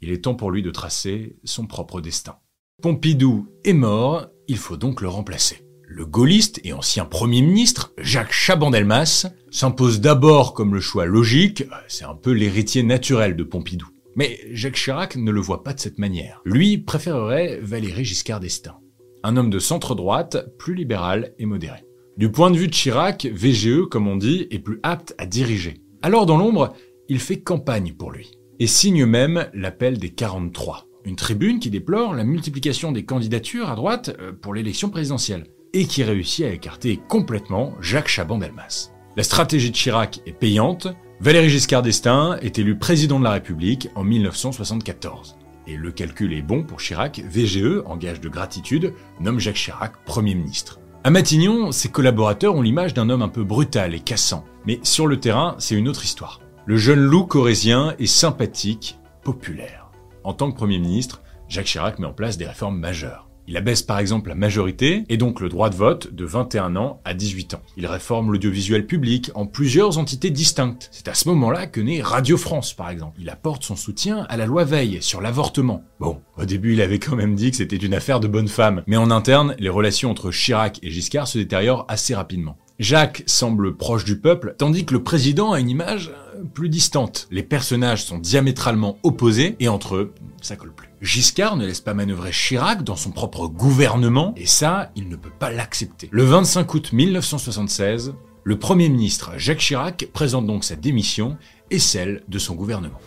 il 0.00 0.12
est 0.12 0.24
temps 0.24 0.34
pour 0.34 0.50
lui 0.50 0.62
de 0.62 0.70
tracer 0.70 1.36
son 1.44 1.66
propre 1.66 2.00
destin. 2.00 2.36
Pompidou 2.80 3.48
est 3.64 3.74
mort, 3.74 4.28
il 4.48 4.56
faut 4.56 4.78
donc 4.78 5.02
le 5.02 5.08
remplacer. 5.08 5.60
Le 5.86 6.06
gaulliste 6.06 6.62
et 6.64 6.72
ancien 6.72 7.04
Premier 7.04 7.42
ministre, 7.42 7.92
Jacques 7.98 8.32
Chaban-Delmas, 8.32 9.26
s'impose 9.50 10.00
d'abord 10.00 10.54
comme 10.54 10.72
le 10.72 10.80
choix 10.80 11.04
logique, 11.04 11.64
c'est 11.86 12.04
un 12.04 12.14
peu 12.14 12.30
l'héritier 12.30 12.82
naturel 12.82 13.36
de 13.36 13.44
Pompidou. 13.44 13.90
Mais 14.16 14.40
Jacques 14.52 14.76
Chirac 14.76 15.16
ne 15.16 15.30
le 15.30 15.40
voit 15.42 15.62
pas 15.62 15.74
de 15.74 15.80
cette 15.80 15.98
manière. 15.98 16.40
Lui 16.46 16.78
préférerait 16.78 17.60
Valéry 17.62 18.04
Giscard 18.06 18.40
d'Estaing, 18.40 18.78
un 19.22 19.36
homme 19.36 19.50
de 19.50 19.58
centre-droite, 19.58 20.56
plus 20.58 20.74
libéral 20.74 21.32
et 21.38 21.46
modéré. 21.46 21.84
Du 22.16 22.30
point 22.30 22.50
de 22.50 22.56
vue 22.56 22.66
de 22.66 22.72
Chirac, 22.72 23.26
VGE, 23.26 23.88
comme 23.90 24.06
on 24.06 24.16
dit, 24.16 24.46
est 24.50 24.58
plus 24.58 24.80
apte 24.82 25.14
à 25.18 25.26
diriger. 25.26 25.80
Alors 26.02 26.26
dans 26.26 26.36
l'ombre, 26.36 26.74
il 27.08 27.20
fait 27.20 27.40
campagne 27.40 27.92
pour 27.92 28.10
lui, 28.10 28.32
et 28.58 28.66
signe 28.66 29.06
même 29.06 29.48
l'appel 29.54 29.98
des 29.98 30.10
43, 30.10 30.86
une 31.04 31.16
tribune 31.16 31.58
qui 31.58 31.70
déplore 31.70 32.14
la 32.14 32.24
multiplication 32.24 32.92
des 32.92 33.04
candidatures 33.04 33.70
à 33.70 33.76
droite 33.76 34.14
euh, 34.20 34.32
pour 34.32 34.54
l'élection 34.54 34.90
présidentielle 34.90 35.46
et 35.72 35.86
qui 35.86 36.02
réussit 36.02 36.44
à 36.44 36.52
écarter 36.52 37.00
complètement 37.08 37.74
Jacques 37.80 38.08
Chaban-Delmas. 38.08 38.90
La 39.16 39.22
stratégie 39.22 39.70
de 39.70 39.76
Chirac 39.76 40.20
est 40.26 40.32
payante, 40.32 40.88
Valéry 41.20 41.48
Giscard 41.48 41.82
d'Estaing 41.82 42.36
est 42.42 42.58
élu 42.58 42.76
président 42.76 43.18
de 43.18 43.24
la 43.24 43.30
République 43.30 43.88
en 43.94 44.02
1974. 44.02 45.36
Et 45.66 45.76
le 45.76 45.92
calcul 45.92 46.32
est 46.32 46.42
bon 46.42 46.64
pour 46.64 46.78
Chirac, 46.78 47.20
VGE, 47.24 47.82
en 47.86 47.96
gage 47.96 48.20
de 48.20 48.28
gratitude, 48.28 48.94
nomme 49.20 49.38
Jacques 49.38 49.56
Chirac 49.56 49.92
Premier 50.04 50.34
ministre. 50.34 50.80
À 51.04 51.10
Matignon, 51.10 51.72
ses 51.72 51.88
collaborateurs 51.88 52.54
ont 52.54 52.62
l'image 52.62 52.94
d'un 52.94 53.10
homme 53.10 53.22
un 53.22 53.28
peu 53.28 53.44
brutal 53.44 53.94
et 53.94 54.00
cassant. 54.00 54.44
Mais 54.66 54.78
sur 54.82 55.06
le 55.06 55.18
terrain, 55.18 55.56
c'est 55.58 55.74
une 55.74 55.88
autre 55.88 56.04
histoire. 56.04 56.40
Le 56.64 56.76
jeune 56.76 57.00
loup 57.00 57.24
corésien 57.24 57.94
est 57.98 58.06
sympathique, 58.06 58.98
populaire. 59.24 59.90
En 60.22 60.32
tant 60.32 60.50
que 60.50 60.56
Premier 60.56 60.78
ministre, 60.78 61.22
Jacques 61.48 61.66
Chirac 61.66 61.98
met 61.98 62.06
en 62.06 62.12
place 62.12 62.38
des 62.38 62.46
réformes 62.46 62.78
majeures. 62.78 63.28
Il 63.48 63.56
abaisse 63.56 63.82
par 63.82 63.98
exemple 63.98 64.28
la 64.28 64.34
majorité 64.34 65.04
et 65.08 65.16
donc 65.16 65.40
le 65.40 65.48
droit 65.48 65.68
de 65.68 65.74
vote 65.74 66.12
de 66.12 66.24
21 66.24 66.76
ans 66.76 67.00
à 67.04 67.14
18 67.14 67.54
ans. 67.54 67.62
Il 67.76 67.86
réforme 67.86 68.30
l'audiovisuel 68.30 68.86
public 68.86 69.30
en 69.34 69.46
plusieurs 69.46 69.98
entités 69.98 70.30
distinctes. 70.30 70.88
C'est 70.92 71.08
à 71.08 71.14
ce 71.14 71.28
moment-là 71.28 71.66
que 71.66 71.80
naît 71.80 72.02
Radio 72.02 72.36
France 72.36 72.72
par 72.72 72.90
exemple. 72.90 73.18
Il 73.20 73.30
apporte 73.30 73.64
son 73.64 73.76
soutien 73.76 74.26
à 74.28 74.36
la 74.36 74.46
loi 74.46 74.64
Veil 74.64 75.02
sur 75.02 75.20
l'avortement. 75.20 75.82
Bon, 75.98 76.20
au 76.38 76.44
début 76.44 76.74
il 76.74 76.80
avait 76.80 76.98
quand 76.98 77.16
même 77.16 77.34
dit 77.34 77.50
que 77.50 77.56
c'était 77.56 77.76
une 77.76 77.94
affaire 77.94 78.20
de 78.20 78.28
bonne 78.28 78.48
femme, 78.48 78.82
mais 78.86 78.96
en 78.96 79.10
interne, 79.10 79.56
les 79.58 79.68
relations 79.68 80.10
entre 80.10 80.30
Chirac 80.30 80.78
et 80.82 80.90
Giscard 80.90 81.26
se 81.26 81.38
détériorent 81.38 81.84
assez 81.88 82.14
rapidement. 82.14 82.56
Jacques 82.78 83.22
semble 83.26 83.76
proche 83.76 84.04
du 84.04 84.18
peuple, 84.18 84.54
tandis 84.58 84.84
que 84.84 84.94
le 84.94 85.02
président 85.02 85.52
a 85.52 85.60
une 85.60 85.68
image 85.68 86.10
euh, 86.10 86.42
plus 86.54 86.68
distante. 86.68 87.28
Les 87.30 87.42
personnages 87.42 88.04
sont 88.04 88.18
diamétralement 88.18 88.98
opposés 89.02 89.56
et 89.60 89.68
entre 89.68 89.96
eux, 89.96 90.14
ça 90.40 90.56
colle 90.56 90.72
plus. 90.72 90.88
Giscard 91.02 91.56
ne 91.56 91.66
laisse 91.66 91.80
pas 91.80 91.94
manœuvrer 91.94 92.30
Chirac 92.30 92.82
dans 92.82 92.96
son 92.96 93.10
propre 93.10 93.46
gouvernement, 93.46 94.34
et 94.36 94.46
ça, 94.46 94.90
il 94.96 95.08
ne 95.08 95.16
peut 95.16 95.32
pas 95.38 95.50
l'accepter. 95.50 96.08
Le 96.12 96.24
25 96.24 96.72
août 96.74 96.92
1976, 96.92 98.14
le 98.44 98.58
Premier 98.58 98.88
ministre 98.88 99.32
Jacques 99.36 99.58
Chirac 99.58 100.08
présente 100.12 100.46
donc 100.46 100.64
sa 100.64 100.76
démission 100.76 101.36
et 101.70 101.78
celle 101.78 102.22
de 102.28 102.38
son 102.38 102.54
gouvernement. 102.54 103.00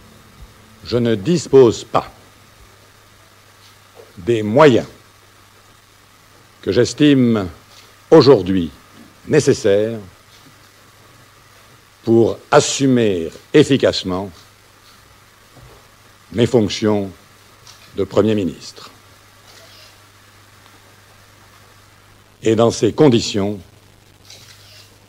Je 0.86 0.98
ne 0.98 1.16
dispose 1.16 1.84
pas 1.84 2.12
des 4.20 4.44
moyens 4.44 4.88
que 6.62 6.72
j'estime 6.72 7.48
aujourd'hui 8.12 8.72
nécessaires 9.28 10.00
pour 12.04 12.38
assumer 12.52 13.30
efficacement 13.54 14.32
mes 16.32 16.46
fonctions 16.46 17.10
de 17.96 18.04
Premier 18.04 18.36
ministre. 18.36 18.92
Et 22.44 22.56
dans 22.56 22.70
ces 22.70 22.94
conditions, 22.94 23.60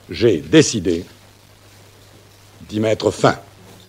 j'ai 0.08 0.38
décidé 0.38 1.04
d'y 2.68 2.80
mettre 2.80 3.11
fin. 3.11 3.38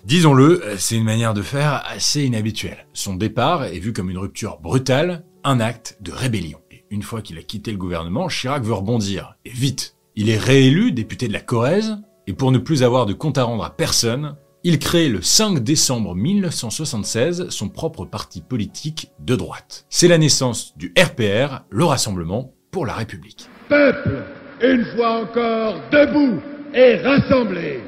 Disons-le, 0.03 0.63
c'est 0.77 0.96
une 0.96 1.03
manière 1.03 1.34
de 1.34 1.41
faire 1.41 1.84
assez 1.86 2.24
inhabituelle. 2.24 2.88
Son 2.93 3.15
départ 3.15 3.65
est 3.65 3.79
vu 3.79 3.93
comme 3.93 4.10
une 4.10 4.17
rupture 4.17 4.60
brutale, 4.60 5.24
un 5.43 5.60
acte 5.60 5.98
de 6.01 6.12
rébellion. 6.12 6.60
Et 6.72 6.86
une 6.89 7.03
fois 7.03 7.22
qu'il 7.22 7.38
a 7.38 7.43
quitté 7.43 7.72
le 7.72 7.77
gouvernement, 7.77 8.27
Chirac 8.27 8.63
veut 8.63 8.74
rebondir, 8.74 9.36
et 9.46 9.50
vite. 9.50 9.97
Il 10.19 10.31
est 10.31 10.39
réélu 10.39 10.91
député 10.91 11.27
de 11.27 11.33
la 11.33 11.41
Corrèze, 11.41 12.00
et 12.25 12.33
pour 12.33 12.51
ne 12.51 12.57
plus 12.57 12.81
avoir 12.81 13.05
de 13.05 13.13
compte 13.13 13.38
à 13.38 13.43
rendre 13.43 13.63
à 13.63 13.69
personne, 13.69 14.36
il 14.63 14.79
crée 14.79 15.09
le 15.09 15.21
5 15.21 15.59
décembre 15.59 16.15
1976 16.15 17.50
son 17.50 17.69
propre 17.69 18.03
parti 18.03 18.41
politique 18.41 19.12
de 19.19 19.36
droite. 19.36 19.86
C'est 19.91 20.07
la 20.07 20.17
naissance 20.17 20.75
du 20.75 20.91
RPR, 20.97 21.59
le 21.69 21.86
Rassemblement 21.86 22.51
pour 22.71 22.88
la 22.88 22.93
République. 22.93 23.47
Peuple, 23.69 24.24
une 24.63 24.86
fois 24.95 25.21
encore, 25.21 25.75
debout 25.91 26.41
et 26.74 26.95
rassemblé. 26.95 27.81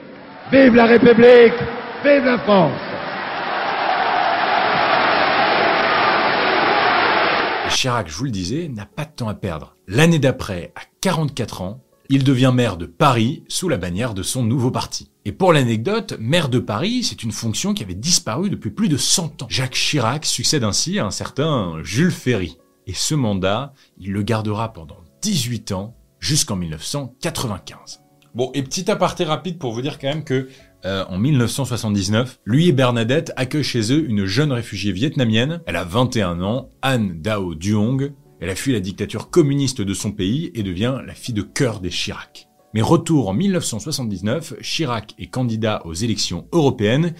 Vive 0.52 0.76
la 0.76 0.86
République, 0.86 1.58
vive 2.04 2.26
la 2.26 2.38
France. 2.38 2.80
Chirac, 7.70 8.08
je 8.08 8.16
vous 8.16 8.26
le 8.26 8.30
disais, 8.30 8.68
n'a 8.68 8.86
pas 8.86 9.06
de 9.06 9.16
temps 9.16 9.30
à 9.30 9.34
perdre. 9.34 9.76
L'année 9.88 10.20
d'après, 10.20 10.74
à 10.76 10.82
44 11.02 11.64
ans, 11.64 11.82
il 12.10 12.24
devient 12.24 12.52
maire 12.54 12.76
de 12.76 12.88
Paris 12.88 13.44
sous 13.48 13.70
la 13.70 13.78
bannière 13.78 14.16
de 14.16 14.24
son 14.24 14.44
nouveau 14.44 14.72
parti. 14.72 15.12
Et 15.26 15.32
pour 15.32 15.54
l'anecdote, 15.54 16.18
maire 16.20 16.50
de 16.50 16.58
Paris, 16.58 17.04
c'est 17.04 17.22
une 17.22 17.32
fonction 17.32 17.76
qui 17.76 17.84
avait 17.84 17.94
disparu 17.94 18.50
depuis 18.50 18.72
plus 18.72 18.90
de 18.90 18.98
100 18.98 19.44
ans. 19.44 19.48
Jacques 19.48 19.76
Chirac 19.76 20.26
succède 20.26 20.64
ainsi 20.64 20.98
à 20.98 21.06
un 21.06 21.12
certain 21.12 21.76
Jules 21.84 22.12
Ferry. 22.12 22.58
Et 22.88 22.94
ce 22.94 23.14
mandat, 23.14 23.74
il 24.00 24.12
le 24.12 24.24
gardera 24.24 24.74
pendant 24.74 24.98
18 25.22 25.72
ans 25.74 25.96
jusqu'en 26.20 26.56
1995. 26.56 28.02
Bon, 28.34 28.50
et 28.56 28.64
petit 28.64 28.90
aparté 28.90 29.24
rapide 29.24 29.60
pour 29.60 29.74
vous 29.74 29.82
dire 29.82 30.00
quand 30.00 30.08
même 30.08 30.24
que 30.24 30.50
euh, 30.86 31.06
en 31.10 31.20
1979, 31.20 32.40
lui 32.46 32.70
et 32.70 32.72
Bernadette 32.72 33.32
accueillent 33.36 33.64
chez 33.64 33.92
eux 33.92 34.10
une 34.10 34.26
jeune 34.26 34.52
réfugiée 34.52 34.94
vietnamienne. 34.94 35.62
Elle 35.68 35.76
a 35.76 35.84
21 35.84 36.42
ans, 36.42 36.70
Anne 36.82 37.22
Dao 37.22 37.54
Duong. 37.54 38.14
Elle 38.40 38.50
a 38.50 38.56
fui 38.56 38.72
la 38.72 38.80
dictature 38.80 39.30
communiste 39.30 39.82
de 39.82 39.94
son 39.94 40.12
pays 40.12 40.52
et 40.54 40.64
devient 40.64 41.00
la 41.06 41.14
fille 41.14 41.34
de 41.34 41.42
cœur 41.42 41.82
des 41.82 41.90
Chirac. 41.90 42.48
Mais 42.74 42.82
retour 42.82 43.28
en 43.28 43.34
1979, 43.34 44.62
Chirac 44.62 45.14
est 45.18 45.28
candidat 45.28 45.82
aux 45.86 45.94
élections 45.94 46.48
européennes 46.52 47.14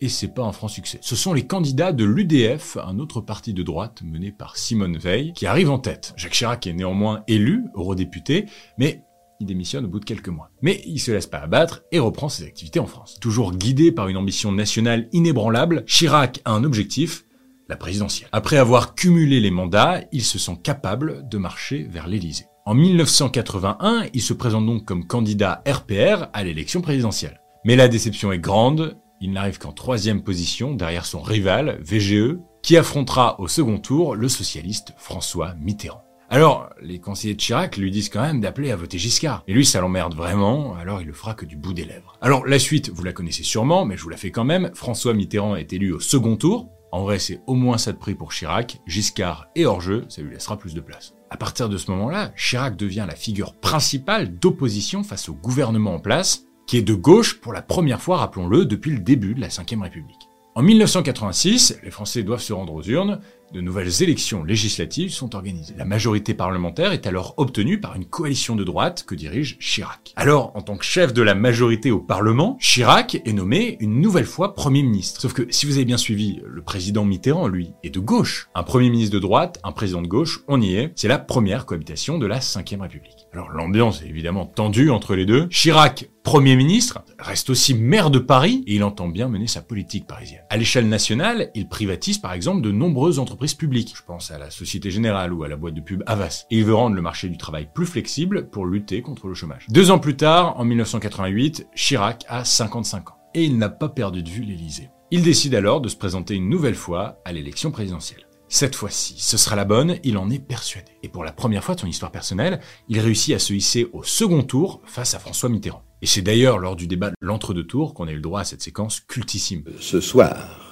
et 0.00 0.08
c'est 0.08 0.34
pas 0.34 0.42
un 0.42 0.52
franc 0.52 0.68
succès. 0.68 0.98
Ce 1.00 1.14
sont 1.14 1.32
les 1.32 1.46
candidats 1.46 1.92
de 1.92 2.04
l'UDF, 2.04 2.76
un 2.84 2.98
autre 2.98 3.20
parti 3.20 3.54
de 3.54 3.62
droite 3.62 4.02
mené 4.04 4.32
par 4.32 4.56
Simone 4.56 4.98
Veil, 4.98 5.32
qui 5.34 5.46
arrivent 5.46 5.70
en 5.70 5.78
tête. 5.78 6.12
Jacques 6.16 6.32
Chirac 6.32 6.66
est 6.66 6.72
néanmoins 6.72 7.22
élu 7.28 7.64
eurodéputé, 7.74 8.46
mais 8.76 9.02
il 9.40 9.46
démissionne 9.46 9.84
au 9.84 9.88
bout 9.88 10.00
de 10.00 10.04
quelques 10.04 10.28
mois. 10.28 10.50
Mais 10.62 10.82
il 10.86 10.98
se 10.98 11.10
laisse 11.10 11.26
pas 11.26 11.38
abattre 11.38 11.82
et 11.92 11.98
reprend 11.98 12.28
ses 12.28 12.44
activités 12.44 12.80
en 12.80 12.86
France. 12.86 13.18
Toujours 13.20 13.52
guidé 13.52 13.92
par 13.92 14.08
une 14.08 14.16
ambition 14.16 14.52
nationale 14.52 15.08
inébranlable, 15.12 15.84
Chirac 15.86 16.40
a 16.44 16.52
un 16.52 16.64
objectif, 16.64 17.24
la 17.68 17.76
présidentielle. 17.76 18.28
Après 18.32 18.56
avoir 18.56 18.94
cumulé 18.94 19.40
les 19.40 19.50
mandats, 19.50 20.00
il 20.12 20.22
se 20.22 20.38
sent 20.38 20.58
capable 20.62 21.28
de 21.28 21.38
marcher 21.38 21.86
vers 21.90 22.08
l'Élysée. 22.08 22.46
En 22.66 22.74
1981, 22.74 24.06
il 24.14 24.22
se 24.22 24.32
présente 24.32 24.66
donc 24.66 24.84
comme 24.84 25.06
candidat 25.06 25.62
RPR 25.66 26.28
à 26.32 26.44
l'élection 26.44 26.80
présidentielle. 26.80 27.40
Mais 27.64 27.76
la 27.76 27.88
déception 27.88 28.32
est 28.32 28.38
grande, 28.38 28.96
il 29.20 29.32
n'arrive 29.32 29.58
qu'en 29.58 29.72
troisième 29.72 30.22
position 30.22 30.74
derrière 30.74 31.06
son 31.06 31.20
rival, 31.20 31.78
VGE, 31.82 32.36
qui 32.62 32.76
affrontera 32.76 33.40
au 33.40 33.48
second 33.48 33.78
tour 33.78 34.16
le 34.16 34.28
socialiste 34.28 34.94
François 34.96 35.54
Mitterrand. 35.60 36.04
Alors, 36.30 36.70
les 36.80 36.98
conseillers 36.98 37.34
de 37.34 37.40
Chirac 37.40 37.76
lui 37.76 37.90
disent 37.90 38.08
quand 38.08 38.22
même 38.22 38.40
d'appeler 38.40 38.70
à 38.70 38.76
voter 38.76 38.98
Giscard. 38.98 39.44
Et 39.46 39.52
lui, 39.52 39.66
ça 39.66 39.80
l'emmerde 39.80 40.14
vraiment, 40.14 40.74
alors 40.74 41.00
il 41.00 41.06
le 41.06 41.12
fera 41.12 41.34
que 41.34 41.44
du 41.44 41.56
bout 41.56 41.74
des 41.74 41.84
lèvres. 41.84 42.16
Alors, 42.22 42.46
la 42.46 42.58
suite, 42.58 42.90
vous 42.90 43.04
la 43.04 43.12
connaissez 43.12 43.42
sûrement, 43.42 43.84
mais 43.84 43.96
je 43.96 44.02
vous 44.02 44.08
la 44.08 44.16
fais 44.16 44.30
quand 44.30 44.44
même. 44.44 44.70
François 44.74 45.14
Mitterrand 45.14 45.54
est 45.54 45.72
élu 45.72 45.92
au 45.92 46.00
second 46.00 46.36
tour, 46.36 46.70
en 46.94 47.02
vrai, 47.02 47.18
c'est 47.18 47.40
au 47.48 47.54
moins 47.54 47.76
ça 47.76 47.90
de 47.90 47.96
prix 47.96 48.14
pour 48.14 48.32
Chirac. 48.32 48.80
Giscard 48.86 49.48
est 49.56 49.64
hors 49.64 49.80
jeu, 49.80 50.04
ça 50.08 50.22
lui 50.22 50.32
laissera 50.32 50.56
plus 50.56 50.74
de 50.74 50.80
place. 50.80 51.12
À 51.28 51.36
partir 51.36 51.68
de 51.68 51.76
ce 51.76 51.90
moment-là, 51.90 52.30
Chirac 52.36 52.76
devient 52.76 53.04
la 53.08 53.16
figure 53.16 53.54
principale 53.54 54.38
d'opposition 54.38 55.02
face 55.02 55.28
au 55.28 55.34
gouvernement 55.34 55.94
en 55.94 55.98
place, 55.98 56.44
qui 56.68 56.76
est 56.76 56.82
de 56.82 56.94
gauche 56.94 57.40
pour 57.40 57.52
la 57.52 57.62
première 57.62 58.00
fois, 58.00 58.18
rappelons-le, 58.18 58.64
depuis 58.64 58.92
le 58.92 59.00
début 59.00 59.34
de 59.34 59.40
la 59.40 59.48
Ve 59.48 59.82
République. 59.82 60.28
En 60.54 60.62
1986, 60.62 61.80
les 61.82 61.90
Français 61.90 62.22
doivent 62.22 62.40
se 62.40 62.52
rendre 62.52 62.74
aux 62.74 62.84
urnes, 62.84 63.18
de 63.54 63.60
nouvelles 63.60 64.02
élections 64.02 64.42
législatives 64.42 65.12
sont 65.12 65.36
organisées. 65.36 65.74
La 65.78 65.84
majorité 65.84 66.34
parlementaire 66.34 66.92
est 66.92 67.06
alors 67.06 67.34
obtenue 67.36 67.80
par 67.80 67.94
une 67.94 68.04
coalition 68.04 68.56
de 68.56 68.64
droite 68.64 69.04
que 69.06 69.14
dirige 69.14 69.58
Chirac. 69.60 70.12
Alors, 70.16 70.50
en 70.56 70.60
tant 70.60 70.76
que 70.76 70.84
chef 70.84 71.14
de 71.14 71.22
la 71.22 71.36
majorité 71.36 71.92
au 71.92 72.00
Parlement, 72.00 72.58
Chirac 72.60 73.14
est 73.14 73.32
nommé 73.32 73.76
une 73.78 74.00
nouvelle 74.00 74.26
fois 74.26 74.54
Premier 74.54 74.82
ministre. 74.82 75.20
Sauf 75.20 75.32
que 75.32 75.46
si 75.50 75.66
vous 75.66 75.76
avez 75.76 75.84
bien 75.84 75.96
suivi, 75.96 76.40
le 76.44 76.62
président 76.62 77.04
Mitterrand, 77.04 77.46
lui, 77.46 77.70
est 77.84 77.90
de 77.90 78.00
gauche. 78.00 78.48
Un 78.56 78.64
Premier 78.64 78.90
ministre 78.90 79.14
de 79.14 79.20
droite, 79.20 79.60
un 79.62 79.72
président 79.72 80.02
de 80.02 80.08
gauche, 80.08 80.40
on 80.48 80.60
y 80.60 80.74
est. 80.74 80.92
C'est 80.96 81.08
la 81.08 81.18
première 81.18 81.64
cohabitation 81.64 82.18
de 82.18 82.26
la 82.26 82.40
Ve 82.40 82.80
République. 82.80 83.28
Alors 83.32 83.50
l'ambiance 83.50 84.02
est 84.02 84.08
évidemment 84.08 84.46
tendue 84.46 84.90
entre 84.90 85.14
les 85.14 85.26
deux. 85.26 85.46
Chirac 85.48 86.08
Premier 86.24 86.56
ministre, 86.56 87.04
reste 87.18 87.50
aussi 87.50 87.74
maire 87.74 88.08
de 88.08 88.18
Paris 88.18 88.64
et 88.66 88.76
il 88.76 88.82
entend 88.82 89.08
bien 89.08 89.28
mener 89.28 89.46
sa 89.46 89.60
politique 89.60 90.06
parisienne. 90.06 90.40
À 90.48 90.56
l'échelle 90.56 90.88
nationale, 90.88 91.50
il 91.54 91.68
privatise 91.68 92.16
par 92.16 92.32
exemple 92.32 92.62
de 92.62 92.72
nombreuses 92.72 93.18
entreprises 93.18 93.43
publiques. 93.52 93.92
Je 93.94 94.02
pense 94.02 94.30
à 94.30 94.38
la 94.38 94.50
Société 94.50 94.90
Générale 94.90 95.34
ou 95.34 95.44
à 95.44 95.48
la 95.48 95.56
boîte 95.56 95.74
de 95.74 95.82
pub 95.82 96.02
Avas. 96.06 96.46
Et 96.50 96.56
il 96.56 96.64
veut 96.64 96.74
rendre 96.74 96.96
le 96.96 97.02
marché 97.02 97.28
du 97.28 97.36
travail 97.36 97.68
plus 97.74 97.84
flexible 97.84 98.48
pour 98.48 98.64
lutter 98.64 99.02
contre 99.02 99.28
le 99.28 99.34
chômage. 99.34 99.66
Deux 99.68 99.90
ans 99.90 99.98
plus 99.98 100.16
tard, 100.16 100.58
en 100.58 100.64
1988, 100.64 101.66
Chirac 101.74 102.24
a 102.28 102.46
55 102.46 103.10
ans. 103.10 103.18
Et 103.34 103.44
il 103.44 103.58
n'a 103.58 103.68
pas 103.68 103.90
perdu 103.90 104.22
de 104.22 104.30
vue 104.30 104.44
l'Élysée. 104.44 104.88
Il 105.10 105.22
décide 105.22 105.54
alors 105.54 105.82
de 105.82 105.88
se 105.90 105.96
présenter 105.96 106.34
une 106.34 106.48
nouvelle 106.48 106.74
fois 106.74 107.20
à 107.26 107.32
l'élection 107.32 107.70
présidentielle. 107.70 108.26
Cette 108.48 108.76
fois-ci, 108.76 109.16
ce 109.18 109.36
sera 109.36 109.56
la 109.56 109.64
bonne, 109.64 109.98
il 110.04 110.16
en 110.16 110.30
est 110.30 110.38
persuadé. 110.38 110.92
Et 111.02 111.08
pour 111.08 111.24
la 111.24 111.32
première 111.32 111.64
fois 111.64 111.74
de 111.74 111.80
son 111.80 111.86
histoire 111.86 112.12
personnelle, 112.12 112.60
il 112.88 113.00
réussit 113.00 113.34
à 113.34 113.38
se 113.38 113.52
hisser 113.52 113.88
au 113.92 114.02
second 114.02 114.42
tour 114.42 114.80
face 114.84 115.14
à 115.14 115.18
François 115.18 115.48
Mitterrand. 115.48 115.82
Et 116.02 116.06
c'est 116.06 116.22
d'ailleurs 116.22 116.58
lors 116.58 116.76
du 116.76 116.86
débat 116.86 117.10
de 117.10 117.16
l'entre-deux 117.20 117.66
tours 117.66 117.94
qu'on 117.94 118.06
a 118.06 118.12
eu 118.12 118.16
le 118.16 118.20
droit 118.20 118.40
à 118.40 118.44
cette 118.44 118.62
séquence 118.62 119.00
cultissime. 119.00 119.64
Ce 119.80 120.00
soir, 120.00 120.63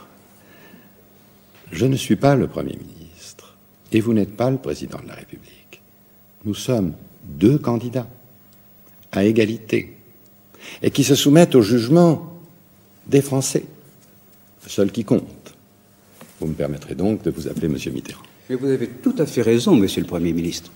je 1.72 1.86
ne 1.86 1.96
suis 1.96 2.16
pas 2.16 2.36
le 2.36 2.46
Premier 2.46 2.76
ministre 2.76 3.56
et 3.90 4.00
vous 4.00 4.12
n'êtes 4.12 4.36
pas 4.36 4.50
le 4.50 4.58
Président 4.58 5.00
de 5.02 5.08
la 5.08 5.14
République. 5.14 5.80
Nous 6.44 6.54
sommes 6.54 6.92
deux 7.24 7.58
candidats 7.58 8.08
à 9.10 9.24
égalité 9.24 9.96
et 10.82 10.90
qui 10.90 11.02
se 11.02 11.14
soumettent 11.14 11.54
au 11.54 11.62
jugement 11.62 12.40
des 13.06 13.22
Français, 13.22 13.64
seul 14.66 14.92
qui 14.92 15.04
compte. 15.04 15.54
Vous 16.40 16.46
me 16.46 16.54
permettrez 16.54 16.94
donc 16.94 17.22
de 17.22 17.30
vous 17.30 17.48
appeler 17.48 17.68
Monsieur 17.68 17.90
Mitterrand. 17.90 18.22
Mais 18.48 18.56
vous 18.56 18.68
avez 18.68 18.88
tout 18.88 19.14
à 19.18 19.26
fait 19.26 19.42
raison, 19.42 19.74
Monsieur 19.74 20.02
le 20.02 20.06
Premier 20.06 20.32
ministre. 20.32 20.70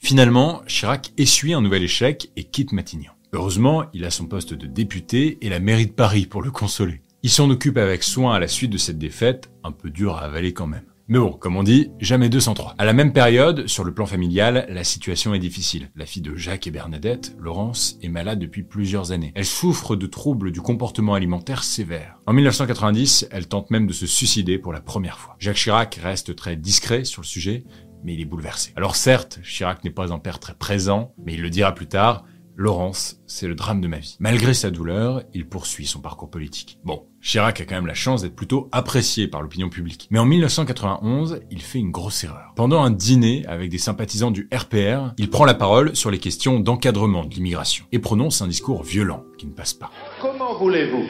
Finalement, 0.00 0.62
Chirac 0.66 1.12
essuie 1.16 1.54
un 1.54 1.60
nouvel 1.60 1.82
échec 1.82 2.30
et 2.36 2.44
quitte 2.44 2.72
Matignon. 2.72 3.12
Heureusement, 3.32 3.84
il 3.94 4.04
a 4.04 4.10
son 4.10 4.26
poste 4.26 4.54
de 4.54 4.66
député 4.66 5.38
et 5.40 5.48
la 5.48 5.60
mairie 5.60 5.86
de 5.86 5.92
Paris 5.92 6.26
pour 6.26 6.42
le 6.42 6.50
consoler. 6.50 7.00
Il 7.24 7.30
s'en 7.30 7.48
occupe 7.48 7.78
avec 7.78 8.02
soin 8.02 8.34
à 8.34 8.38
la 8.38 8.48
suite 8.48 8.70
de 8.70 8.76
cette 8.76 8.98
défaite, 8.98 9.50
un 9.62 9.72
peu 9.72 9.88
dure 9.88 10.16
à 10.16 10.24
avaler 10.24 10.52
quand 10.52 10.66
même. 10.66 10.84
Mais 11.08 11.18
bon, 11.18 11.32
comme 11.32 11.56
on 11.56 11.62
dit, 11.62 11.90
jamais 11.98 12.28
203. 12.28 12.74
À 12.76 12.84
la 12.84 12.92
même 12.92 13.14
période, 13.14 13.66
sur 13.66 13.82
le 13.82 13.94
plan 13.94 14.04
familial, 14.04 14.66
la 14.68 14.84
situation 14.84 15.32
est 15.32 15.38
difficile. 15.38 15.90
La 15.96 16.04
fille 16.04 16.20
de 16.20 16.36
Jacques 16.36 16.66
et 16.66 16.70
Bernadette, 16.70 17.34
Laurence, 17.40 17.96
est 18.02 18.10
malade 18.10 18.40
depuis 18.40 18.62
plusieurs 18.62 19.10
années. 19.12 19.32
Elle 19.36 19.46
souffre 19.46 19.96
de 19.96 20.06
troubles 20.06 20.52
du 20.52 20.60
comportement 20.60 21.14
alimentaire 21.14 21.64
sévères. 21.64 22.20
En 22.26 22.34
1990, 22.34 23.28
elle 23.30 23.48
tente 23.48 23.70
même 23.70 23.86
de 23.86 23.94
se 23.94 24.06
suicider 24.06 24.58
pour 24.58 24.74
la 24.74 24.82
première 24.82 25.18
fois. 25.18 25.34
Jacques 25.38 25.56
Chirac 25.56 25.94
reste 26.02 26.36
très 26.36 26.56
discret 26.56 27.04
sur 27.04 27.22
le 27.22 27.26
sujet, 27.26 27.64
mais 28.04 28.12
il 28.12 28.20
est 28.20 28.26
bouleversé. 28.26 28.74
Alors 28.76 28.96
certes, 28.96 29.40
Chirac 29.42 29.82
n'est 29.82 29.90
pas 29.90 30.12
un 30.12 30.18
père 30.18 30.40
très 30.40 30.54
présent, 30.54 31.14
mais 31.24 31.32
il 31.32 31.40
le 31.40 31.48
dira 31.48 31.74
plus 31.74 31.88
tard, 31.88 32.26
Laurence, 32.56 33.20
c'est 33.26 33.48
le 33.48 33.56
drame 33.56 33.80
de 33.80 33.88
ma 33.88 33.98
vie. 33.98 34.16
Malgré 34.20 34.54
sa 34.54 34.70
douleur, 34.70 35.22
il 35.34 35.48
poursuit 35.48 35.86
son 35.86 36.00
parcours 36.00 36.30
politique. 36.30 36.78
Bon, 36.84 37.02
Chirac 37.20 37.60
a 37.60 37.64
quand 37.64 37.74
même 37.74 37.88
la 37.88 37.94
chance 37.94 38.22
d'être 38.22 38.36
plutôt 38.36 38.68
apprécié 38.70 39.26
par 39.26 39.42
l'opinion 39.42 39.68
publique. 39.68 40.06
Mais 40.12 40.20
en 40.20 40.24
1991, 40.24 41.40
il 41.50 41.62
fait 41.62 41.80
une 41.80 41.90
grosse 41.90 42.22
erreur. 42.22 42.52
Pendant 42.54 42.82
un 42.84 42.90
dîner 42.90 43.44
avec 43.48 43.70
des 43.70 43.78
sympathisants 43.78 44.30
du 44.30 44.48
RPR, 44.54 45.14
il 45.18 45.30
prend 45.30 45.44
la 45.44 45.54
parole 45.54 45.96
sur 45.96 46.12
les 46.12 46.18
questions 46.18 46.60
d'encadrement 46.60 47.24
de 47.24 47.34
l'immigration 47.34 47.86
et 47.90 47.98
prononce 47.98 48.40
un 48.40 48.46
discours 48.46 48.84
violent 48.84 49.24
qui 49.36 49.46
ne 49.46 49.52
passe 49.52 49.74
pas. 49.74 49.90
Comment 50.20 50.54
voulez-vous 50.54 51.06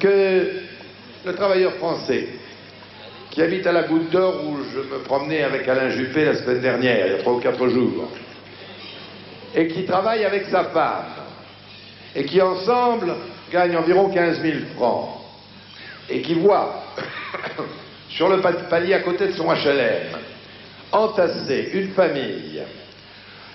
que 0.00 0.50
le 1.24 1.34
travailleur 1.34 1.74
français 1.74 2.28
qui 3.30 3.40
habite 3.40 3.66
à 3.68 3.72
la 3.72 3.84
Goutte 3.84 4.10
d'Or 4.10 4.44
où 4.48 4.56
je 4.74 4.80
me 4.80 5.02
promenais 5.04 5.42
avec 5.42 5.68
Alain 5.68 5.90
Juppé 5.90 6.24
la 6.24 6.34
semaine 6.34 6.60
dernière, 6.60 7.06
il 7.06 7.12
y 7.12 7.14
a 7.14 7.18
trois 7.18 7.34
ou 7.34 7.40
quatre 7.40 7.68
jours, 7.68 8.10
et 9.56 9.68
qui 9.68 9.86
travaille 9.86 10.24
avec 10.24 10.46
sa 10.50 10.64
femme, 10.64 11.06
et 12.14 12.24
qui 12.26 12.40
ensemble 12.42 13.14
gagne 13.50 13.76
environ 13.76 14.10
15 14.10 14.42
000 14.42 14.54
francs, 14.76 15.08
et 16.10 16.20
qui 16.20 16.34
voit 16.34 16.84
sur 18.10 18.28
le 18.28 18.40
palier 18.40 18.94
à 18.94 19.00
côté 19.00 19.28
de 19.28 19.32
son 19.32 19.46
HLM 19.46 20.18
entasser 20.92 21.70
une 21.72 21.92
famille 21.92 22.62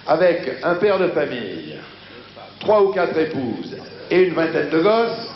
avec 0.08 0.58
un 0.64 0.76
père 0.76 1.00
de 1.00 1.08
famille, 1.10 1.78
trois 2.60 2.82
ou 2.84 2.92
quatre 2.92 3.18
épouses 3.18 3.78
et 4.10 4.24
une 4.24 4.34
vingtaine 4.34 4.70
de 4.70 4.80
gosses, 4.80 5.30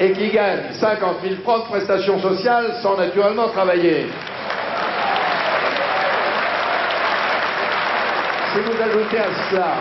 et 0.00 0.12
qui 0.12 0.28
gagne 0.30 0.72
50 0.72 1.16
000 1.22 1.36
francs 1.42 1.64
de 1.64 1.68
prestations 1.68 2.20
sociales 2.20 2.74
sans 2.82 2.96
naturellement 2.96 3.48
travailler. 3.48 4.06
Si 8.52 8.60
vous 8.60 8.82
ajoutez 8.82 9.18
à 9.18 9.50
cela, 9.50 9.74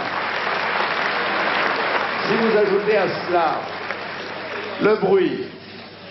si 2.27 2.35
vous 2.37 2.57
ajoutez 2.57 2.97
à 2.97 3.07
cela 3.27 3.61
le 4.81 4.95
bruit 4.95 5.43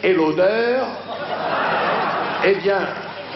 et 0.03 0.13
l'odeur, 0.13 0.87
eh 2.47 2.55
bien, 2.57 2.87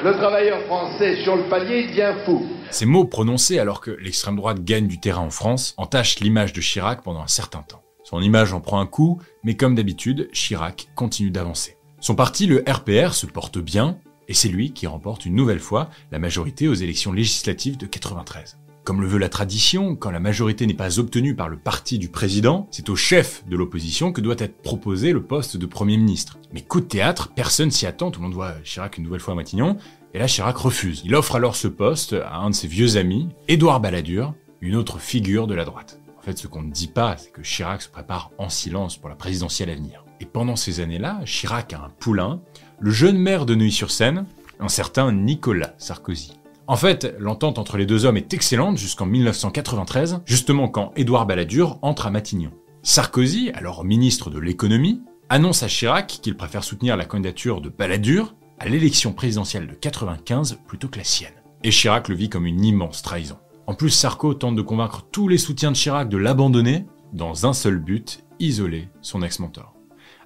le 0.04 0.12
travailleur 0.12 0.60
français 0.62 1.22
sur 1.22 1.36
le 1.36 1.42
palier 1.44 1.88
devient 1.88 2.12
fou. 2.24 2.46
Ces 2.70 2.86
mots 2.86 3.04
prononcés 3.04 3.58
alors 3.58 3.80
que 3.80 3.90
l'extrême 3.90 4.36
droite 4.36 4.62
gagne 4.62 4.86
du 4.86 5.00
terrain 5.00 5.22
en 5.22 5.30
France 5.30 5.74
entachent 5.76 6.20
l'image 6.20 6.52
de 6.52 6.60
Chirac 6.60 7.02
pendant 7.02 7.22
un 7.22 7.28
certain 7.28 7.62
temps. 7.62 7.82
Son 8.04 8.20
image 8.20 8.52
en 8.52 8.60
prend 8.60 8.80
un 8.80 8.86
coup, 8.86 9.20
mais 9.42 9.56
comme 9.56 9.74
d'habitude, 9.74 10.30
Chirac 10.32 10.88
continue 10.94 11.30
d'avancer. 11.30 11.76
Son 12.00 12.14
parti, 12.14 12.46
le 12.46 12.62
RPR, 12.66 13.12
se 13.12 13.26
porte 13.26 13.58
bien, 13.58 13.98
et 14.28 14.34
c'est 14.34 14.48
lui 14.48 14.72
qui 14.72 14.86
remporte 14.86 15.26
une 15.26 15.34
nouvelle 15.34 15.58
fois 15.58 15.90
la 16.12 16.18
majorité 16.18 16.68
aux 16.68 16.74
élections 16.74 17.12
législatives 17.12 17.76
de 17.76 17.86
93. 17.86 18.58
Comme 18.84 19.00
le 19.02 19.06
veut 19.06 19.18
la 19.18 19.28
tradition, 19.28 19.96
quand 19.96 20.10
la 20.10 20.20
majorité 20.20 20.66
n'est 20.66 20.74
pas 20.74 20.98
obtenue 20.98 21.34
par 21.34 21.48
le 21.48 21.58
parti 21.58 21.98
du 21.98 22.08
président, 22.08 22.68
c'est 22.70 22.88
au 22.88 22.96
chef 22.96 23.44
de 23.46 23.56
l'opposition 23.56 24.12
que 24.12 24.20
doit 24.20 24.36
être 24.38 24.62
proposé 24.62 25.12
le 25.12 25.22
poste 25.22 25.56
de 25.56 25.66
Premier 25.66 25.96
ministre. 25.98 26.38
Mais 26.52 26.62
coup 26.62 26.80
de 26.80 26.86
théâtre, 26.86 27.30
personne 27.34 27.70
s'y 27.70 27.86
attend, 27.86 28.10
tout 28.10 28.20
le 28.20 28.24
monde 28.24 28.34
voit 28.34 28.54
Chirac 28.64 28.96
une 28.96 29.04
nouvelle 29.04 29.20
fois 29.20 29.32
à 29.34 29.36
Matignon, 29.36 29.76
et 30.14 30.18
là 30.18 30.26
Chirac 30.26 30.56
refuse. 30.56 31.02
Il 31.04 31.14
offre 31.14 31.36
alors 31.36 31.54
ce 31.54 31.68
poste 31.68 32.14
à 32.14 32.36
un 32.36 32.50
de 32.50 32.54
ses 32.54 32.68
vieux 32.68 32.96
amis, 32.96 33.28
Édouard 33.46 33.80
Balladur, 33.80 34.32
une 34.60 34.74
autre 34.74 34.98
figure 34.98 35.46
de 35.46 35.54
la 35.54 35.66
droite. 35.66 36.00
En 36.18 36.22
fait, 36.22 36.38
ce 36.38 36.46
qu'on 36.46 36.62
ne 36.62 36.72
dit 36.72 36.88
pas, 36.88 37.16
c'est 37.18 37.30
que 37.30 37.42
Chirac 37.42 37.82
se 37.82 37.88
prépare 37.88 38.30
en 38.38 38.48
silence 38.48 38.96
pour 38.96 39.08
la 39.08 39.16
présidentielle 39.16 39.70
à 39.70 39.74
venir. 39.74 40.04
Et 40.20 40.26
pendant 40.26 40.56
ces 40.56 40.80
années-là, 40.80 41.20
Chirac 41.24 41.72
a 41.74 41.84
un 41.84 41.90
poulain, 41.90 42.40
le 42.80 42.90
jeune 42.90 43.18
maire 43.18 43.46
de 43.46 43.54
Neuilly-sur-Seine, 43.54 44.24
un 44.60 44.68
certain 44.68 45.12
Nicolas 45.12 45.74
Sarkozy. 45.78 46.37
En 46.68 46.76
fait, 46.76 47.16
l'entente 47.18 47.58
entre 47.58 47.78
les 47.78 47.86
deux 47.86 48.04
hommes 48.04 48.18
est 48.18 48.34
excellente 48.34 48.76
jusqu'en 48.76 49.06
1993, 49.06 50.20
justement 50.26 50.68
quand 50.68 50.92
Édouard 50.96 51.24
Balladur 51.24 51.78
entre 51.80 52.06
à 52.06 52.10
Matignon. 52.10 52.50
Sarkozy, 52.82 53.50
alors 53.54 53.86
ministre 53.86 54.28
de 54.28 54.38
l'économie, 54.38 55.00
annonce 55.30 55.62
à 55.62 55.68
Chirac 55.68 56.18
qu'il 56.22 56.36
préfère 56.36 56.62
soutenir 56.62 56.98
la 56.98 57.06
candidature 57.06 57.62
de 57.62 57.70
Balladur 57.70 58.34
à 58.58 58.68
l'élection 58.68 59.14
présidentielle 59.14 59.66
de 59.66 59.72
95 59.72 60.58
plutôt 60.66 60.88
que 60.88 60.98
la 60.98 61.04
sienne. 61.04 61.32
Et 61.64 61.70
Chirac 61.70 62.08
le 62.08 62.14
vit 62.14 62.28
comme 62.28 62.44
une 62.44 62.62
immense 62.62 63.00
trahison. 63.00 63.38
En 63.66 63.72
plus, 63.72 63.88
Sarko 63.88 64.34
tente 64.34 64.56
de 64.56 64.62
convaincre 64.62 65.06
tous 65.10 65.26
les 65.26 65.38
soutiens 65.38 65.72
de 65.72 65.76
Chirac 65.76 66.10
de 66.10 66.18
l'abandonner 66.18 66.84
dans 67.14 67.46
un 67.46 67.54
seul 67.54 67.78
but, 67.78 68.24
isoler 68.40 68.90
son 69.00 69.22
ex-mentor. 69.22 69.72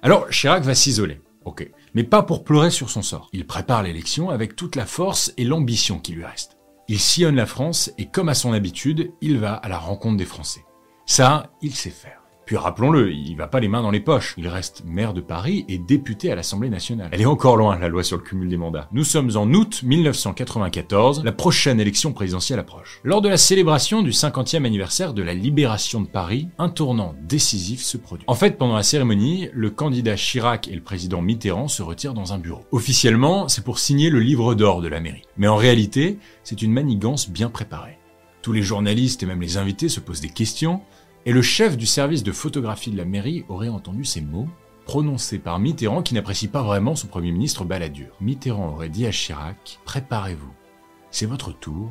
Alors 0.01 0.29
Chirac 0.29 0.63
va 0.63 0.75
s'isoler. 0.75 1.21
Ok. 1.45 1.69
Mais 1.93 2.03
pas 2.03 2.23
pour 2.23 2.43
pleurer 2.43 2.71
sur 2.71 2.89
son 2.89 3.01
sort. 3.01 3.29
Il 3.33 3.45
prépare 3.45 3.83
l'élection 3.83 4.29
avec 4.29 4.55
toute 4.55 4.75
la 4.75 4.85
force 4.85 5.33
et 5.37 5.43
l'ambition 5.43 5.99
qui 5.99 6.13
lui 6.13 6.25
reste. 6.25 6.57
Il 6.87 6.99
sillonne 6.99 7.35
la 7.35 7.45
France 7.45 7.91
et 7.97 8.07
comme 8.07 8.29
à 8.29 8.33
son 8.33 8.53
habitude, 8.53 9.11
il 9.21 9.37
va 9.37 9.53
à 9.53 9.69
la 9.69 9.77
rencontre 9.77 10.17
des 10.17 10.25
Français. 10.25 10.65
Ça, 11.05 11.51
il 11.61 11.73
sait 11.75 11.89
faire. 11.89 12.22
Puis 12.45 12.57
rappelons-le, 12.57 13.11
il 13.11 13.35
va 13.35 13.47
pas 13.47 13.59
les 13.59 13.67
mains 13.67 13.81
dans 13.81 13.91
les 13.91 13.99
poches. 13.99 14.35
Il 14.37 14.47
reste 14.47 14.83
maire 14.85 15.13
de 15.13 15.21
Paris 15.21 15.65
et 15.69 15.77
député 15.77 16.31
à 16.31 16.35
l'Assemblée 16.35 16.69
nationale. 16.69 17.09
Elle 17.11 17.21
est 17.21 17.25
encore 17.25 17.55
loin, 17.55 17.79
la 17.79 17.87
loi 17.87 18.03
sur 18.03 18.17
le 18.17 18.23
cumul 18.23 18.49
des 18.49 18.57
mandats. 18.57 18.89
Nous 18.91 19.03
sommes 19.03 19.31
en 19.35 19.51
août 19.53 19.81
1994, 19.83 21.23
la 21.23 21.31
prochaine 21.31 21.79
élection 21.79 22.11
présidentielle 22.11 22.59
approche. 22.59 22.99
Lors 23.03 23.21
de 23.21 23.29
la 23.29 23.37
célébration 23.37 24.01
du 24.01 24.11
50e 24.11 24.65
anniversaire 24.65 25.13
de 25.13 25.23
la 25.23 25.33
libération 25.33 26.01
de 26.01 26.07
Paris, 26.07 26.49
un 26.57 26.69
tournant 26.69 27.15
décisif 27.21 27.81
se 27.81 27.97
produit. 27.97 28.25
En 28.27 28.35
fait, 28.35 28.57
pendant 28.57 28.75
la 28.75 28.83
cérémonie, 28.83 29.49
le 29.53 29.69
candidat 29.69 30.15
Chirac 30.15 30.67
et 30.67 30.75
le 30.75 30.81
président 30.81 31.21
Mitterrand 31.21 31.67
se 31.67 31.81
retirent 31.81 32.13
dans 32.13 32.33
un 32.33 32.39
bureau. 32.39 32.65
Officiellement, 32.71 33.47
c'est 33.47 33.63
pour 33.63 33.79
signer 33.79 34.09
le 34.09 34.19
livre 34.19 34.53
d'or 34.55 34.81
de 34.81 34.87
la 34.87 34.99
mairie. 34.99 35.23
Mais 35.37 35.47
en 35.47 35.55
réalité, 35.55 36.19
c'est 36.43 36.61
une 36.61 36.73
manigance 36.73 37.29
bien 37.29 37.49
préparée. 37.49 37.97
Tous 38.41 38.51
les 38.51 38.61
journalistes 38.61 39.23
et 39.23 39.25
même 39.25 39.41
les 39.41 39.55
invités 39.55 39.87
se 39.87 40.01
posent 40.01 40.19
des 40.19 40.29
questions, 40.29 40.81
et 41.25 41.31
le 41.31 41.41
chef 41.41 41.77
du 41.77 41.85
service 41.85 42.23
de 42.23 42.31
photographie 42.31 42.91
de 42.91 42.97
la 42.97 43.05
mairie 43.05 43.45
aurait 43.47 43.69
entendu 43.69 44.03
ces 44.03 44.21
mots 44.21 44.47
prononcé 44.85 45.39
par 45.39 45.59
Mitterrand 45.59 46.01
qui 46.01 46.13
n'apprécie 46.13 46.49
pas 46.49 46.61
vraiment 46.61 46.95
son 46.95 47.07
Premier 47.07 47.31
ministre 47.31 47.63
Balladur. 47.63 48.15
Mitterrand 48.19 48.73
aurait 48.73 48.89
dit 48.89 49.05
à 49.07 49.11
Chirac 49.11 49.79
Préparez-vous, 49.85 50.51
c'est 51.11 51.25
votre 51.25 51.53
tour, 51.53 51.89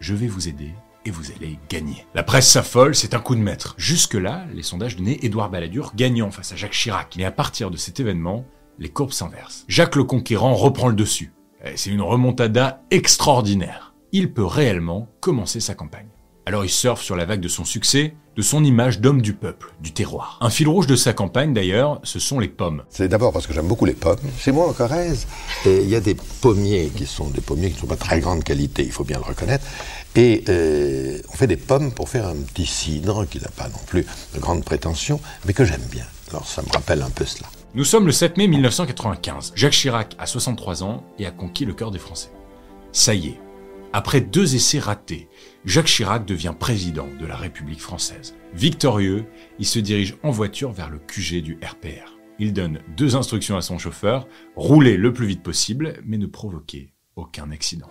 je 0.00 0.14
vais 0.14 0.26
vous 0.26 0.48
aider 0.48 0.72
et 1.06 1.10
vous 1.10 1.30
allez 1.32 1.58
gagner. 1.68 2.06
La 2.14 2.22
presse 2.22 2.50
s'affole, 2.50 2.94
c'est 2.94 3.14
un 3.14 3.20
coup 3.20 3.34
de 3.34 3.40
maître. 3.40 3.74
Jusque-là, 3.78 4.46
les 4.52 4.62
sondages 4.62 4.96
donnaient 4.96 5.18
Édouard 5.22 5.50
Balladur 5.50 5.92
gagnant 5.94 6.30
face 6.30 6.52
à 6.52 6.56
Jacques 6.56 6.72
Chirac. 6.72 7.14
Mais 7.16 7.24
à 7.24 7.30
partir 7.30 7.70
de 7.70 7.76
cet 7.76 8.00
événement, 8.00 8.44
les 8.78 8.88
courbes 8.88 9.12
s'inversent. 9.12 9.64
Jacques 9.68 9.96
le 9.96 10.04
Conquérant 10.04 10.54
reprend 10.54 10.88
le 10.88 10.94
dessus. 10.94 11.32
C'est 11.76 11.90
une 11.90 12.02
remontada 12.02 12.82
extraordinaire. 12.90 13.94
Il 14.12 14.32
peut 14.32 14.44
réellement 14.44 15.08
commencer 15.20 15.60
sa 15.60 15.74
campagne. 15.74 16.08
Alors 16.46 16.62
il 16.62 16.70
surfe 16.70 17.02
sur 17.02 17.16
la 17.16 17.24
vague 17.24 17.40
de 17.40 17.48
son 17.48 17.64
succès, 17.64 18.14
de 18.36 18.42
son 18.42 18.64
image 18.64 19.00
d'homme 19.00 19.22
du 19.22 19.32
peuple, 19.32 19.72
du 19.80 19.92
terroir. 19.92 20.36
Un 20.42 20.50
fil 20.50 20.68
rouge 20.68 20.86
de 20.86 20.94
sa 20.94 21.14
campagne 21.14 21.54
d'ailleurs, 21.54 22.00
ce 22.02 22.18
sont 22.18 22.38
les 22.38 22.48
pommes. 22.48 22.82
C'est 22.90 23.08
d'abord 23.08 23.32
parce 23.32 23.46
que 23.46 23.54
j'aime 23.54 23.66
beaucoup 23.66 23.86
les 23.86 23.94
pommes. 23.94 24.18
Chez 24.38 24.52
moi 24.52 24.68
en 24.68 24.74
Corrèze, 24.74 25.26
il 25.64 25.88
y 25.88 25.96
a 25.96 26.00
des 26.00 26.14
pommiers 26.42 26.92
qui 26.94 27.06
sont 27.06 27.30
des 27.30 27.40
pommiers 27.40 27.68
qui 27.68 27.76
ne 27.76 27.80
sont 27.80 27.86
pas 27.86 27.94
de 27.94 28.00
très 28.00 28.20
grande 28.20 28.44
qualité, 28.44 28.84
il 28.84 28.92
faut 28.92 29.04
bien 29.04 29.18
le 29.18 29.24
reconnaître. 29.24 29.64
Et 30.16 30.44
euh, 30.50 31.18
on 31.32 31.36
fait 31.36 31.46
des 31.46 31.56
pommes 31.56 31.92
pour 31.92 32.10
faire 32.10 32.26
un 32.26 32.36
petit 32.36 32.66
cidre 32.66 33.26
qui 33.26 33.40
n'a 33.40 33.48
pas 33.48 33.68
non 33.68 33.80
plus 33.86 34.04
de 34.34 34.38
grande 34.38 34.64
prétention, 34.64 35.20
mais 35.46 35.54
que 35.54 35.64
j'aime 35.64 35.86
bien. 35.90 36.04
Alors 36.28 36.46
ça 36.46 36.60
me 36.60 36.68
rappelle 36.70 37.00
un 37.00 37.10
peu 37.10 37.24
cela. 37.24 37.48
Nous 37.74 37.84
sommes 37.84 38.04
le 38.04 38.12
7 38.12 38.36
mai 38.36 38.48
1995. 38.48 39.52
Jacques 39.56 39.72
Chirac 39.72 40.14
a 40.18 40.26
63 40.26 40.84
ans 40.84 41.04
et 41.18 41.24
a 41.24 41.30
conquis 41.30 41.64
le 41.64 41.72
cœur 41.72 41.90
des 41.90 41.98
Français. 41.98 42.30
Ça 42.92 43.14
y 43.14 43.28
est, 43.28 43.40
après 43.94 44.20
deux 44.20 44.56
essais 44.56 44.80
ratés, 44.80 45.28
Jacques 45.64 45.86
Chirac 45.86 46.26
devient 46.26 46.52
président 46.58 47.08
de 47.18 47.24
la 47.24 47.36
République 47.36 47.80
française. 47.80 48.34
Victorieux, 48.52 49.24
il 49.58 49.64
se 49.64 49.78
dirige 49.78 50.14
en 50.22 50.30
voiture 50.30 50.72
vers 50.72 50.90
le 50.90 50.98
QG 50.98 51.42
du 51.42 51.58
RPR. 51.62 52.18
Il 52.38 52.52
donne 52.52 52.80
deux 52.98 53.16
instructions 53.16 53.56
à 53.56 53.62
son 53.62 53.78
chauffeur, 53.78 54.28
rouler 54.56 54.98
le 54.98 55.14
plus 55.14 55.26
vite 55.26 55.42
possible, 55.42 55.94
mais 56.04 56.18
ne 56.18 56.26
provoquer 56.26 56.92
aucun 57.16 57.50
accident. 57.50 57.88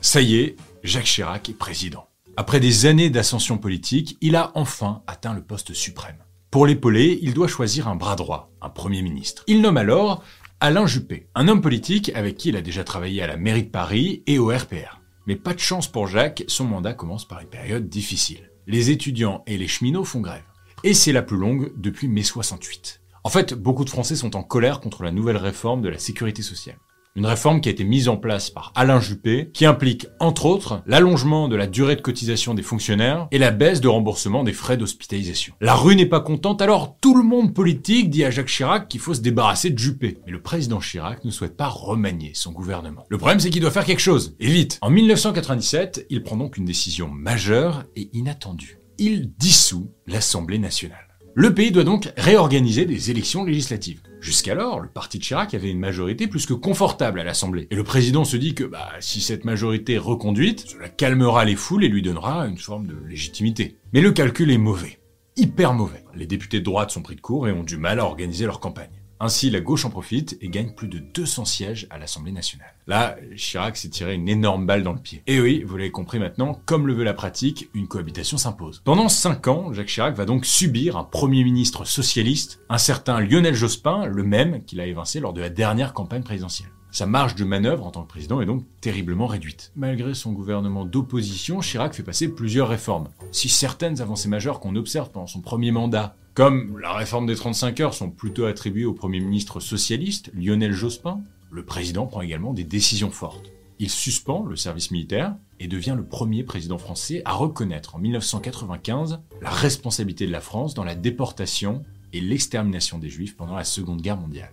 Ça 0.00 0.22
y 0.22 0.36
est, 0.36 0.56
Jacques 0.82 1.04
Chirac 1.04 1.50
est 1.50 1.58
président. 1.58 2.08
Après 2.38 2.60
des 2.60 2.86
années 2.86 3.10
d'ascension 3.10 3.58
politique, 3.58 4.16
il 4.22 4.36
a 4.36 4.52
enfin 4.54 5.02
atteint 5.06 5.34
le 5.34 5.42
poste 5.42 5.74
suprême. 5.74 6.24
Pour 6.50 6.66
l'épauler, 6.66 7.16
il 7.22 7.32
doit 7.32 7.46
choisir 7.46 7.86
un 7.86 7.94
bras 7.94 8.16
droit, 8.16 8.50
un 8.60 8.70
Premier 8.70 9.02
ministre. 9.02 9.44
Il 9.46 9.60
nomme 9.60 9.76
alors 9.76 10.24
Alain 10.58 10.84
Juppé, 10.84 11.28
un 11.36 11.46
homme 11.46 11.60
politique 11.60 12.10
avec 12.16 12.36
qui 12.36 12.48
il 12.48 12.56
a 12.56 12.60
déjà 12.60 12.82
travaillé 12.82 13.22
à 13.22 13.28
la 13.28 13.36
mairie 13.36 13.62
de 13.62 13.70
Paris 13.70 14.24
et 14.26 14.40
au 14.40 14.48
RPR. 14.48 15.00
Mais 15.28 15.36
pas 15.36 15.54
de 15.54 15.60
chance 15.60 15.86
pour 15.86 16.08
Jacques, 16.08 16.42
son 16.48 16.64
mandat 16.64 16.92
commence 16.92 17.24
par 17.24 17.38
une 17.38 17.46
période 17.46 17.88
difficile. 17.88 18.50
Les 18.66 18.90
étudiants 18.90 19.44
et 19.46 19.58
les 19.58 19.68
cheminots 19.68 20.02
font 20.02 20.18
grève. 20.18 20.42
Et 20.82 20.92
c'est 20.92 21.12
la 21.12 21.22
plus 21.22 21.36
longue 21.36 21.72
depuis 21.76 22.08
mai 22.08 22.24
68. 22.24 23.00
En 23.22 23.28
fait, 23.28 23.54
beaucoup 23.54 23.84
de 23.84 23.90
Français 23.90 24.16
sont 24.16 24.34
en 24.34 24.42
colère 24.42 24.80
contre 24.80 25.04
la 25.04 25.12
nouvelle 25.12 25.36
réforme 25.36 25.82
de 25.82 25.88
la 25.88 25.98
sécurité 25.98 26.42
sociale. 26.42 26.78
Une 27.16 27.26
réforme 27.26 27.60
qui 27.60 27.68
a 27.68 27.72
été 27.72 27.82
mise 27.82 28.08
en 28.08 28.16
place 28.16 28.50
par 28.50 28.72
Alain 28.76 29.00
Juppé, 29.00 29.50
qui 29.52 29.66
implique 29.66 30.06
entre 30.20 30.46
autres 30.46 30.80
l'allongement 30.86 31.48
de 31.48 31.56
la 31.56 31.66
durée 31.66 31.96
de 31.96 32.00
cotisation 32.00 32.54
des 32.54 32.62
fonctionnaires 32.62 33.26
et 33.32 33.38
la 33.38 33.50
baisse 33.50 33.80
de 33.80 33.88
remboursement 33.88 34.44
des 34.44 34.52
frais 34.52 34.76
d'hospitalisation. 34.76 35.54
La 35.60 35.74
rue 35.74 35.96
n'est 35.96 36.06
pas 36.06 36.20
contente, 36.20 36.62
alors 36.62 36.96
tout 37.00 37.16
le 37.16 37.24
monde 37.24 37.52
politique 37.52 38.10
dit 38.10 38.24
à 38.24 38.30
Jacques 38.30 38.46
Chirac 38.46 38.86
qu'il 38.86 39.00
faut 39.00 39.14
se 39.14 39.22
débarrasser 39.22 39.70
de 39.70 39.78
Juppé. 39.78 40.18
Mais 40.24 40.30
le 40.30 40.40
président 40.40 40.78
Chirac 40.78 41.24
ne 41.24 41.32
souhaite 41.32 41.56
pas 41.56 41.66
remanier 41.66 42.30
son 42.34 42.52
gouvernement. 42.52 43.04
Le 43.08 43.18
problème 43.18 43.40
c'est 43.40 43.50
qu'il 43.50 43.62
doit 43.62 43.72
faire 43.72 43.84
quelque 43.84 43.98
chose, 43.98 44.36
et 44.38 44.46
vite. 44.46 44.78
En 44.80 44.90
1997, 44.90 46.06
il 46.10 46.22
prend 46.22 46.36
donc 46.36 46.58
une 46.58 46.64
décision 46.64 47.08
majeure 47.08 47.82
et 47.96 48.08
inattendue. 48.12 48.78
Il 48.98 49.32
dissout 49.36 49.90
l'Assemblée 50.06 50.58
nationale. 50.60 51.08
Le 51.34 51.54
pays 51.54 51.72
doit 51.72 51.84
donc 51.84 52.12
réorganiser 52.16 52.84
des 52.86 53.10
élections 53.10 53.42
législatives. 53.44 54.00
Jusqu'alors, 54.20 54.80
le 54.80 54.88
parti 54.88 55.18
de 55.18 55.24
Chirac 55.24 55.54
avait 55.54 55.70
une 55.70 55.78
majorité 55.78 56.26
plus 56.26 56.44
que 56.44 56.52
confortable 56.52 57.20
à 57.20 57.24
l'Assemblée. 57.24 57.66
Et 57.70 57.74
le 57.74 57.84
président 57.84 58.24
se 58.24 58.36
dit 58.36 58.54
que 58.54 58.64
bah, 58.64 58.90
si 59.00 59.22
cette 59.22 59.46
majorité 59.46 59.94
est 59.94 59.98
reconduite, 59.98 60.66
cela 60.68 60.90
calmera 60.90 61.46
les 61.46 61.56
foules 61.56 61.84
et 61.84 61.88
lui 61.88 62.02
donnera 62.02 62.46
une 62.46 62.58
forme 62.58 62.86
de 62.86 62.96
légitimité. 63.08 63.76
Mais 63.94 64.02
le 64.02 64.12
calcul 64.12 64.50
est 64.50 64.58
mauvais. 64.58 64.98
Hyper 65.36 65.72
mauvais. 65.72 66.04
Les 66.14 66.26
députés 66.26 66.60
de 66.60 66.64
droite 66.64 66.90
sont 66.90 67.00
pris 67.00 67.16
de 67.16 67.20
court 67.22 67.48
et 67.48 67.52
ont 67.52 67.64
du 67.64 67.78
mal 67.78 67.98
à 67.98 68.04
organiser 68.04 68.44
leur 68.44 68.60
campagne. 68.60 68.99
Ainsi, 69.22 69.50
la 69.50 69.60
gauche 69.60 69.84
en 69.84 69.90
profite 69.90 70.38
et 70.40 70.48
gagne 70.48 70.72
plus 70.72 70.88
de 70.88 70.98
200 70.98 71.44
sièges 71.44 71.86
à 71.90 71.98
l'Assemblée 71.98 72.32
nationale. 72.32 72.72
Là, 72.86 73.16
Chirac 73.36 73.76
s'est 73.76 73.90
tiré 73.90 74.14
une 74.14 74.30
énorme 74.30 74.64
balle 74.64 74.82
dans 74.82 74.94
le 74.94 74.98
pied. 74.98 75.22
Et 75.26 75.40
oui, 75.40 75.62
vous 75.62 75.76
l'avez 75.76 75.90
compris 75.90 76.18
maintenant, 76.18 76.58
comme 76.64 76.86
le 76.86 76.94
veut 76.94 77.04
la 77.04 77.12
pratique, 77.12 77.68
une 77.74 77.86
cohabitation 77.86 78.38
s'impose. 78.38 78.80
Pendant 78.82 79.10
5 79.10 79.46
ans, 79.48 79.72
Jacques 79.74 79.88
Chirac 79.88 80.14
va 80.14 80.24
donc 80.24 80.46
subir 80.46 80.96
un 80.96 81.04
premier 81.04 81.44
ministre 81.44 81.84
socialiste, 81.84 82.60
un 82.70 82.78
certain 82.78 83.20
Lionel 83.20 83.54
Jospin, 83.54 84.06
le 84.06 84.22
même 84.22 84.64
qu'il 84.64 84.80
a 84.80 84.86
évincé 84.86 85.20
lors 85.20 85.34
de 85.34 85.42
la 85.42 85.50
dernière 85.50 85.92
campagne 85.92 86.22
présidentielle. 86.22 86.70
Sa 86.92 87.06
marge 87.06 87.36
de 87.36 87.44
manœuvre 87.44 87.86
en 87.86 87.92
tant 87.92 88.02
que 88.02 88.08
président 88.08 88.40
est 88.40 88.46
donc 88.46 88.64
terriblement 88.80 89.28
réduite. 89.28 89.70
Malgré 89.76 90.12
son 90.14 90.32
gouvernement 90.32 90.84
d'opposition, 90.84 91.60
Chirac 91.60 91.94
fait 91.94 92.02
passer 92.02 92.28
plusieurs 92.28 92.68
réformes. 92.68 93.08
Si 93.30 93.48
certaines 93.48 94.00
avancées 94.00 94.28
majeures 94.28 94.58
qu'on 94.58 94.74
observe 94.74 95.10
pendant 95.10 95.28
son 95.28 95.40
premier 95.40 95.70
mandat, 95.70 96.16
comme 96.34 96.78
la 96.78 96.92
réforme 96.92 97.26
des 97.26 97.36
35 97.36 97.78
heures, 97.80 97.94
sont 97.94 98.10
plutôt 98.10 98.46
attribuées 98.46 98.84
au 98.84 98.92
Premier 98.92 99.20
ministre 99.20 99.60
socialiste, 99.60 100.32
Lionel 100.34 100.72
Jospin, 100.72 101.20
le 101.50 101.64
président 101.64 102.06
prend 102.06 102.22
également 102.22 102.54
des 102.54 102.64
décisions 102.64 103.10
fortes. 103.10 103.50
Il 103.78 103.90
suspend 103.90 104.44
le 104.44 104.56
service 104.56 104.90
militaire 104.90 105.34
et 105.58 105.68
devient 105.68 105.94
le 105.96 106.04
premier 106.04 106.42
président 106.42 106.78
français 106.78 107.22
à 107.24 107.32
reconnaître 107.32 107.94
en 107.94 107.98
1995 107.98 109.20
la 109.40 109.50
responsabilité 109.50 110.26
de 110.26 110.32
la 110.32 110.40
France 110.40 110.74
dans 110.74 110.84
la 110.84 110.94
déportation 110.94 111.82
et 112.12 112.20
l'extermination 112.20 112.98
des 112.98 113.08
Juifs 113.08 113.36
pendant 113.36 113.56
la 113.56 113.64
Seconde 113.64 114.02
Guerre 114.02 114.18
mondiale. 114.18 114.52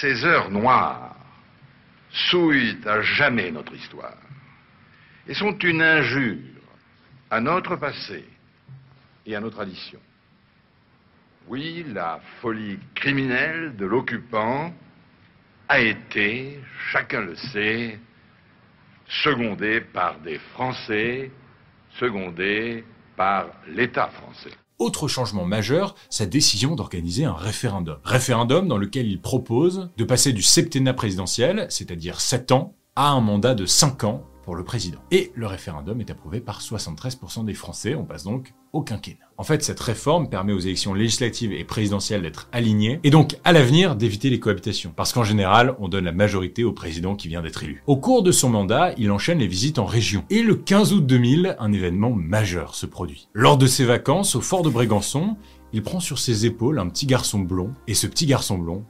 Ces 0.00 0.24
heures 0.24 0.50
noires 0.50 1.16
souillent 2.16 2.78
à 2.86 3.02
jamais 3.02 3.50
notre 3.50 3.74
histoire 3.74 4.16
et 5.28 5.34
sont 5.34 5.56
une 5.58 5.82
injure 5.82 6.38
à 7.30 7.40
notre 7.40 7.76
passé 7.76 8.24
et 9.24 9.34
à 9.34 9.40
nos 9.40 9.50
traditions. 9.50 10.00
Oui, 11.48 11.84
la 11.92 12.20
folie 12.40 12.78
criminelle 12.94 13.76
de 13.76 13.86
l'occupant 13.86 14.72
a 15.68 15.80
été, 15.80 16.60
chacun 16.90 17.20
le 17.20 17.36
sait, 17.36 17.98
secondée 19.08 19.80
par 19.80 20.18
des 20.20 20.38
Français, 20.38 21.30
secondée 21.98 22.84
par 23.16 23.46
l'État 23.68 24.08
français. 24.08 24.52
Autre 24.78 25.08
changement 25.08 25.46
majeur, 25.46 25.94
sa 26.10 26.26
décision 26.26 26.74
d'organiser 26.74 27.24
un 27.24 27.32
référendum. 27.32 27.96
Référendum 28.04 28.68
dans 28.68 28.76
lequel 28.76 29.06
il 29.06 29.22
propose 29.22 29.88
de 29.96 30.04
passer 30.04 30.34
du 30.34 30.42
septennat 30.42 30.92
présidentiel, 30.92 31.66
c'est-à-dire 31.70 32.20
7 32.20 32.52
ans, 32.52 32.74
à 32.94 33.08
un 33.08 33.20
mandat 33.20 33.54
de 33.54 33.64
5 33.64 34.04
ans 34.04 34.22
le 34.54 34.64
président. 34.64 35.00
Et 35.10 35.32
le 35.34 35.46
référendum 35.46 36.00
est 36.00 36.10
approuvé 36.10 36.40
par 36.40 36.60
73% 36.60 37.44
des 37.44 37.54
Français, 37.54 37.94
on 37.94 38.04
passe 38.04 38.24
donc 38.24 38.54
au 38.72 38.82
quinquennat. 38.82 39.16
En 39.38 39.42
fait, 39.42 39.62
cette 39.62 39.80
réforme 39.80 40.28
permet 40.28 40.52
aux 40.52 40.58
élections 40.58 40.94
législatives 40.94 41.52
et 41.52 41.64
présidentielles 41.64 42.22
d'être 42.22 42.48
alignées, 42.52 43.00
et 43.04 43.10
donc 43.10 43.36
à 43.44 43.52
l'avenir 43.52 43.96
d'éviter 43.96 44.30
les 44.30 44.40
cohabitations, 44.40 44.92
parce 44.94 45.12
qu'en 45.12 45.24
général, 45.24 45.74
on 45.78 45.88
donne 45.88 46.04
la 46.04 46.12
majorité 46.12 46.64
au 46.64 46.72
président 46.72 47.16
qui 47.16 47.28
vient 47.28 47.42
d'être 47.42 47.64
élu. 47.64 47.82
Au 47.86 47.96
cours 47.96 48.22
de 48.22 48.32
son 48.32 48.50
mandat, 48.50 48.92
il 48.96 49.10
enchaîne 49.10 49.38
les 49.38 49.46
visites 49.46 49.78
en 49.78 49.86
région. 49.86 50.24
Et 50.30 50.42
le 50.42 50.54
15 50.54 50.92
août 50.92 51.06
2000, 51.06 51.56
un 51.58 51.72
événement 51.72 52.12
majeur 52.12 52.74
se 52.74 52.86
produit. 52.86 53.28
Lors 53.32 53.58
de 53.58 53.66
ses 53.66 53.84
vacances 53.84 54.36
au 54.36 54.40
fort 54.40 54.62
de 54.62 54.70
Brégançon, 54.70 55.36
il 55.72 55.82
prend 55.82 56.00
sur 56.00 56.18
ses 56.18 56.46
épaules 56.46 56.78
un 56.78 56.88
petit 56.88 57.06
garçon 57.06 57.40
blond, 57.40 57.72
et 57.86 57.94
ce 57.94 58.06
petit 58.06 58.26
garçon 58.26 58.58
blond, 58.58 58.84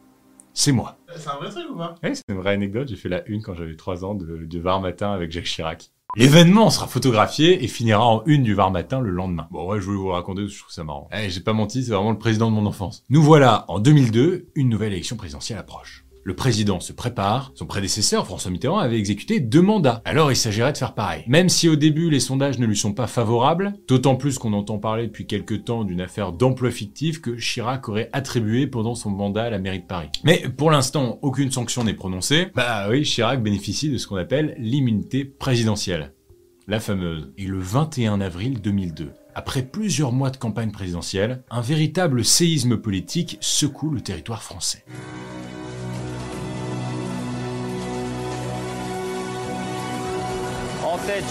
c'est 0.53 0.73
moi. 0.73 0.96
C'est 1.15 1.29
un 1.29 1.37
vrai 1.37 1.51
truc 1.51 1.65
ou 1.71 1.77
pas? 1.77 1.95
Oui, 2.03 2.11
c'est 2.15 2.23
une 2.29 2.37
vraie 2.37 2.53
anecdote. 2.53 2.89
J'ai 2.89 2.97
fait 2.97 3.09
la 3.09 3.27
une 3.29 3.43
quand 3.43 3.55
j'avais 3.55 3.77
3 3.77 4.05
ans 4.05 4.15
de, 4.15 4.45
de 4.45 4.59
Var 4.59 4.81
Matin 4.81 5.13
avec 5.13 5.31
Jacques 5.31 5.45
Chirac. 5.45 5.91
L'événement 6.17 6.71
sera 6.71 6.87
photographié 6.87 7.63
et 7.63 7.69
finira 7.69 8.07
en 8.07 8.23
une 8.25 8.43
du 8.43 8.55
Var 8.55 8.71
Matin 8.71 9.01
le 9.01 9.11
lendemain. 9.11 9.49
Bon 9.51 9.69
ouais, 9.69 9.81
je 9.81 9.85
voulais 9.85 9.99
vous 9.99 10.09
raconter, 10.09 10.49
je 10.49 10.59
trouve 10.59 10.73
ça 10.73 10.83
marrant. 10.83 11.09
Eh, 11.13 11.29
j'ai 11.29 11.41
pas 11.41 11.53
menti, 11.53 11.85
c'est 11.85 11.93
vraiment 11.93 12.13
le 12.13 12.19
président 12.19 12.51
de 12.51 12.57
mon 12.57 12.65
enfance. 12.65 13.05
Nous 13.11 13.23
voilà, 13.23 13.67
en 13.69 13.81
2002, 13.81 14.47
une 14.55 14.69
nouvelle 14.71 14.93
élection 14.95 15.17
présidentielle 15.17 15.59
approche. 15.59 16.06
Le 16.27 16.35
président 16.35 16.81
se 16.81 16.93
prépare, 16.93 17.53
son 17.55 17.67
prédécesseur 17.67 18.27
François 18.27 18.51
Mitterrand 18.51 18.81
avait 18.81 18.99
exécuté 18.99 19.39
deux 19.39 19.63
mandats. 19.63 20.03
Alors 20.05 20.33
il 20.33 20.37
s'agirait 20.37 20.73
de 20.73 20.77
faire 20.77 20.95
pareil. 20.95 21.23
Même 21.29 21.49
si 21.49 21.69
au 21.69 21.77
début 21.77 22.11
les 22.11 22.19
sondages 22.19 22.59
ne 22.59 22.67
lui 22.67 22.77
sont 22.77 22.95
pas 22.95 23.07
favorables, 23.07 23.75
d'autant 23.87 24.17
plus 24.17 24.37
qu'on 24.37 24.53
entend 24.53 24.79
parler 24.79 25.07
depuis 25.07 25.29
quelques 25.29 25.63
temps 25.63 25.85
d'une 25.85 26.01
affaire 26.01 26.33
d'emploi 26.33 26.73
fictif 26.73 27.21
que 27.21 27.37
Chirac 27.37 27.89
aurait 27.89 28.11
attribué 28.13 28.67
pendant 28.67 28.97
son 28.97 29.11
mandat 29.11 29.45
à 29.45 29.51
la 29.51 29.61
mairie 29.61 29.79
de 29.79 29.87
Paris. 29.87 30.09
Mais 30.25 30.49
pour 30.49 30.73
l'instant, 30.73 31.21
aucune 31.23 31.53
sanction 31.53 31.85
n'est 31.85 31.95
prononcée. 31.95 32.49
Bah 32.57 32.89
oui, 32.91 33.05
Chirac 33.05 33.41
bénéficie 33.41 33.89
de 33.89 33.97
ce 33.97 34.09
qu'on 34.09 34.17
appelle 34.17 34.57
l'immunité 34.59 35.25
présidentielle. 35.25 36.13
La 36.67 36.81
fameuse. 36.81 37.31
Et 37.39 37.45
le 37.45 37.61
21 37.61 38.21
avril 38.21 38.61
2002, 38.61 39.13
après 39.37 39.63
plusieurs 39.63 40.11
mois 40.11 40.31
de 40.31 40.39
campagne 40.39 40.73
présidentielle, 40.73 41.45
un 41.53 41.61
véritable 41.61 42.25
séisme 42.25 42.79
politique 42.79 43.39
secoue 43.41 43.91
le 43.91 44.01
territoire 44.01 44.43
français. 44.43 44.83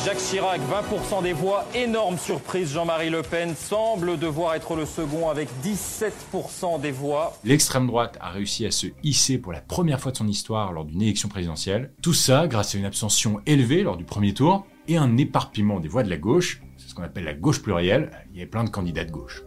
Jacques 0.05 0.17
Chirac, 0.17 0.61
20% 0.61 1.21
des 1.21 1.33
voix. 1.33 1.65
Énorme 1.75 2.17
surprise, 2.17 2.71
Jean-Marie 2.71 3.09
Le 3.09 3.21
Pen 3.21 3.53
semble 3.55 4.17
devoir 4.17 4.55
être 4.55 4.73
le 4.75 4.85
second 4.85 5.29
avec 5.29 5.49
17% 5.63 6.79
des 6.79 6.91
voix. 6.91 7.33
L'extrême 7.43 7.85
droite 7.85 8.17
a 8.21 8.29
réussi 8.29 8.65
à 8.65 8.71
se 8.71 8.87
hisser 9.03 9.37
pour 9.37 9.51
la 9.51 9.59
première 9.59 9.99
fois 9.99 10.13
de 10.13 10.17
son 10.17 10.29
histoire 10.29 10.71
lors 10.71 10.85
d'une 10.85 11.01
élection 11.01 11.27
présidentielle. 11.27 11.91
Tout 12.01 12.13
ça 12.13 12.47
grâce 12.47 12.73
à 12.73 12.77
une 12.77 12.85
abstention 12.85 13.41
élevée 13.45 13.83
lors 13.83 13.97
du 13.97 14.05
premier 14.05 14.33
tour 14.33 14.65
et 14.87 14.95
un 14.95 15.17
éparpillement 15.17 15.81
des 15.81 15.89
voix 15.89 16.03
de 16.03 16.09
la 16.09 16.17
gauche. 16.17 16.61
C'est 16.77 16.89
ce 16.89 16.95
qu'on 16.95 17.03
appelle 17.03 17.25
la 17.25 17.33
gauche 17.33 17.61
plurielle. 17.61 18.11
Il 18.31 18.37
y 18.37 18.41
avait 18.41 18.49
plein 18.49 18.63
de 18.63 18.69
candidats 18.69 19.03
de 19.03 19.11
gauche. 19.11 19.43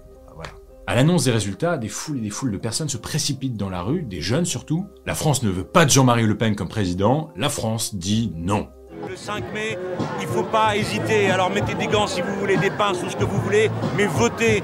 À 0.86 0.94
l'annonce 0.94 1.24
des 1.24 1.32
résultats, 1.32 1.76
des 1.76 1.88
foules 1.88 2.16
et 2.16 2.22
des 2.22 2.30
foules 2.30 2.50
de 2.50 2.56
personnes 2.56 2.88
se 2.88 2.96
précipitent 2.96 3.58
dans 3.58 3.68
la 3.68 3.82
rue, 3.82 4.02
des 4.02 4.22
jeunes 4.22 4.46
surtout. 4.46 4.86
La 5.04 5.14
France 5.14 5.42
ne 5.42 5.50
veut 5.50 5.64
pas 5.64 5.84
de 5.84 5.90
Jean-Marie 5.90 6.24
Le 6.24 6.38
Pen 6.38 6.56
comme 6.56 6.68
président. 6.68 7.30
La 7.36 7.50
France 7.50 7.94
dit 7.94 8.32
non. 8.34 8.68
Le 9.06 9.16
5 9.16 9.52
mai, 9.52 9.78
il 10.20 10.26
faut 10.26 10.44
pas 10.44 10.76
hésiter. 10.76 11.30
Alors 11.30 11.50
mettez 11.50 11.74
des 11.74 11.86
gants 11.86 12.06
si 12.06 12.22
vous 12.22 12.34
voulez, 12.36 12.56
des 12.56 12.70
pinces 12.70 13.02
ou 13.02 13.10
ce 13.10 13.16
que 13.16 13.24
vous 13.24 13.40
voulez, 13.40 13.70
mais 13.96 14.06
votez, 14.06 14.62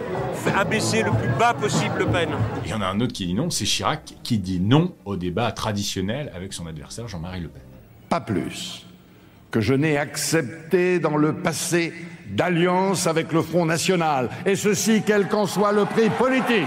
abaissez 0.57 1.03
le 1.03 1.11
plus 1.11 1.29
bas 1.39 1.55
possible 1.55 1.95
Le 1.99 2.07
Pen. 2.07 2.29
Il 2.65 2.71
y 2.71 2.75
en 2.75 2.81
a 2.81 2.87
un 2.87 3.01
autre 3.01 3.13
qui 3.13 3.27
dit 3.27 3.35
non, 3.35 3.51
c'est 3.51 3.65
Chirac 3.65 4.15
qui 4.23 4.39
dit 4.39 4.61
non 4.61 4.95
au 5.05 5.17
débat 5.17 5.53
traditionnel 5.53 6.33
avec 6.35 6.53
son 6.53 6.67
adversaire 6.67 7.09
Jean-Marie 7.09 7.41
Le 7.41 7.49
Pen. 7.49 7.63
Pas 8.09 8.21
plus 8.21 8.87
que 9.51 9.61
je 9.61 9.75
n'ai 9.75 9.97
accepté 9.97 10.99
dans 10.99 11.17
le 11.17 11.35
passé 11.35 11.93
d'alliance 12.29 13.07
avec 13.07 13.33
le 13.33 13.41
Front 13.41 13.67
National, 13.67 14.31
et 14.47 14.57
ceci 14.57 15.03
quel 15.07 15.29
qu'en 15.29 15.47
soit 15.47 15.73
le 15.73 15.85
prix 15.85 16.11
politique. 16.11 16.67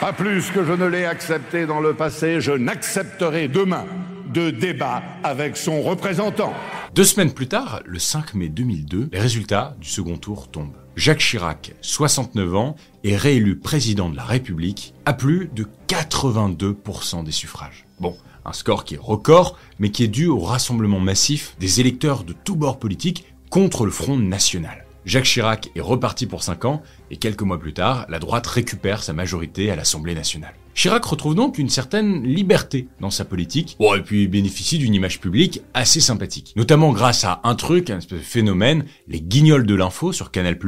Pas 0.00 0.12
plus 0.12 0.52
que 0.52 0.64
je 0.64 0.72
ne 0.72 0.86
l'ai 0.86 1.04
accepté 1.04 1.66
dans 1.66 1.80
le 1.80 1.92
passé, 1.92 2.40
je 2.40 2.52
n'accepterai 2.52 3.48
demain 3.48 3.84
de 4.32 4.50
débat 4.50 5.02
avec 5.24 5.56
son 5.56 5.82
représentant. 5.82 6.52
Deux 6.94 7.02
semaines 7.02 7.32
plus 7.32 7.48
tard, 7.48 7.80
le 7.84 7.98
5 7.98 8.34
mai 8.34 8.48
2002, 8.48 9.08
les 9.12 9.18
résultats 9.18 9.74
du 9.80 9.88
second 9.88 10.16
tour 10.16 10.52
tombent. 10.52 10.76
Jacques 10.94 11.18
Chirac, 11.18 11.74
69 11.80 12.54
ans, 12.54 12.76
est 13.02 13.16
réélu 13.16 13.58
président 13.58 14.08
de 14.08 14.16
la 14.16 14.22
République 14.22 14.94
à 15.04 15.14
plus 15.14 15.50
de 15.52 15.66
82% 15.88 17.24
des 17.24 17.32
suffrages. 17.32 17.84
Bon, 17.98 18.16
un 18.44 18.52
score 18.52 18.84
qui 18.84 18.94
est 18.94 19.00
record, 19.00 19.58
mais 19.80 19.90
qui 19.90 20.04
est 20.04 20.08
dû 20.08 20.26
au 20.26 20.38
rassemblement 20.38 21.00
massif 21.00 21.56
des 21.58 21.80
électeurs 21.80 22.22
de 22.22 22.34
tous 22.44 22.54
bords 22.54 22.78
politiques 22.78 23.24
contre 23.50 23.84
le 23.84 23.90
Front 23.90 24.16
National. 24.16 24.84
Jacques 25.08 25.24
Chirac 25.24 25.70
est 25.74 25.80
reparti 25.80 26.26
pour 26.26 26.42
5 26.42 26.66
ans, 26.66 26.82
et 27.10 27.16
quelques 27.16 27.40
mois 27.40 27.58
plus 27.58 27.72
tard, 27.72 28.04
la 28.10 28.18
droite 28.18 28.46
récupère 28.46 29.02
sa 29.02 29.14
majorité 29.14 29.70
à 29.70 29.76
l'Assemblée 29.76 30.14
nationale. 30.14 30.52
Chirac 30.74 31.02
retrouve 31.02 31.34
donc 31.34 31.56
une 31.56 31.70
certaine 31.70 32.22
liberté 32.24 32.88
dans 33.00 33.08
sa 33.08 33.24
politique, 33.24 33.78
et 33.80 34.02
puis 34.02 34.28
bénéficie 34.28 34.76
d'une 34.76 34.92
image 34.92 35.18
publique 35.18 35.62
assez 35.72 36.00
sympathique. 36.00 36.52
Notamment 36.56 36.92
grâce 36.92 37.24
à 37.24 37.40
un 37.44 37.54
truc, 37.54 37.88
un 37.88 37.98
espèce 37.98 38.18
de 38.18 38.22
phénomène, 38.22 38.84
les 39.06 39.22
guignols 39.22 39.64
de 39.64 39.74
l'info 39.74 40.12
sur 40.12 40.30
Canal+, 40.30 40.58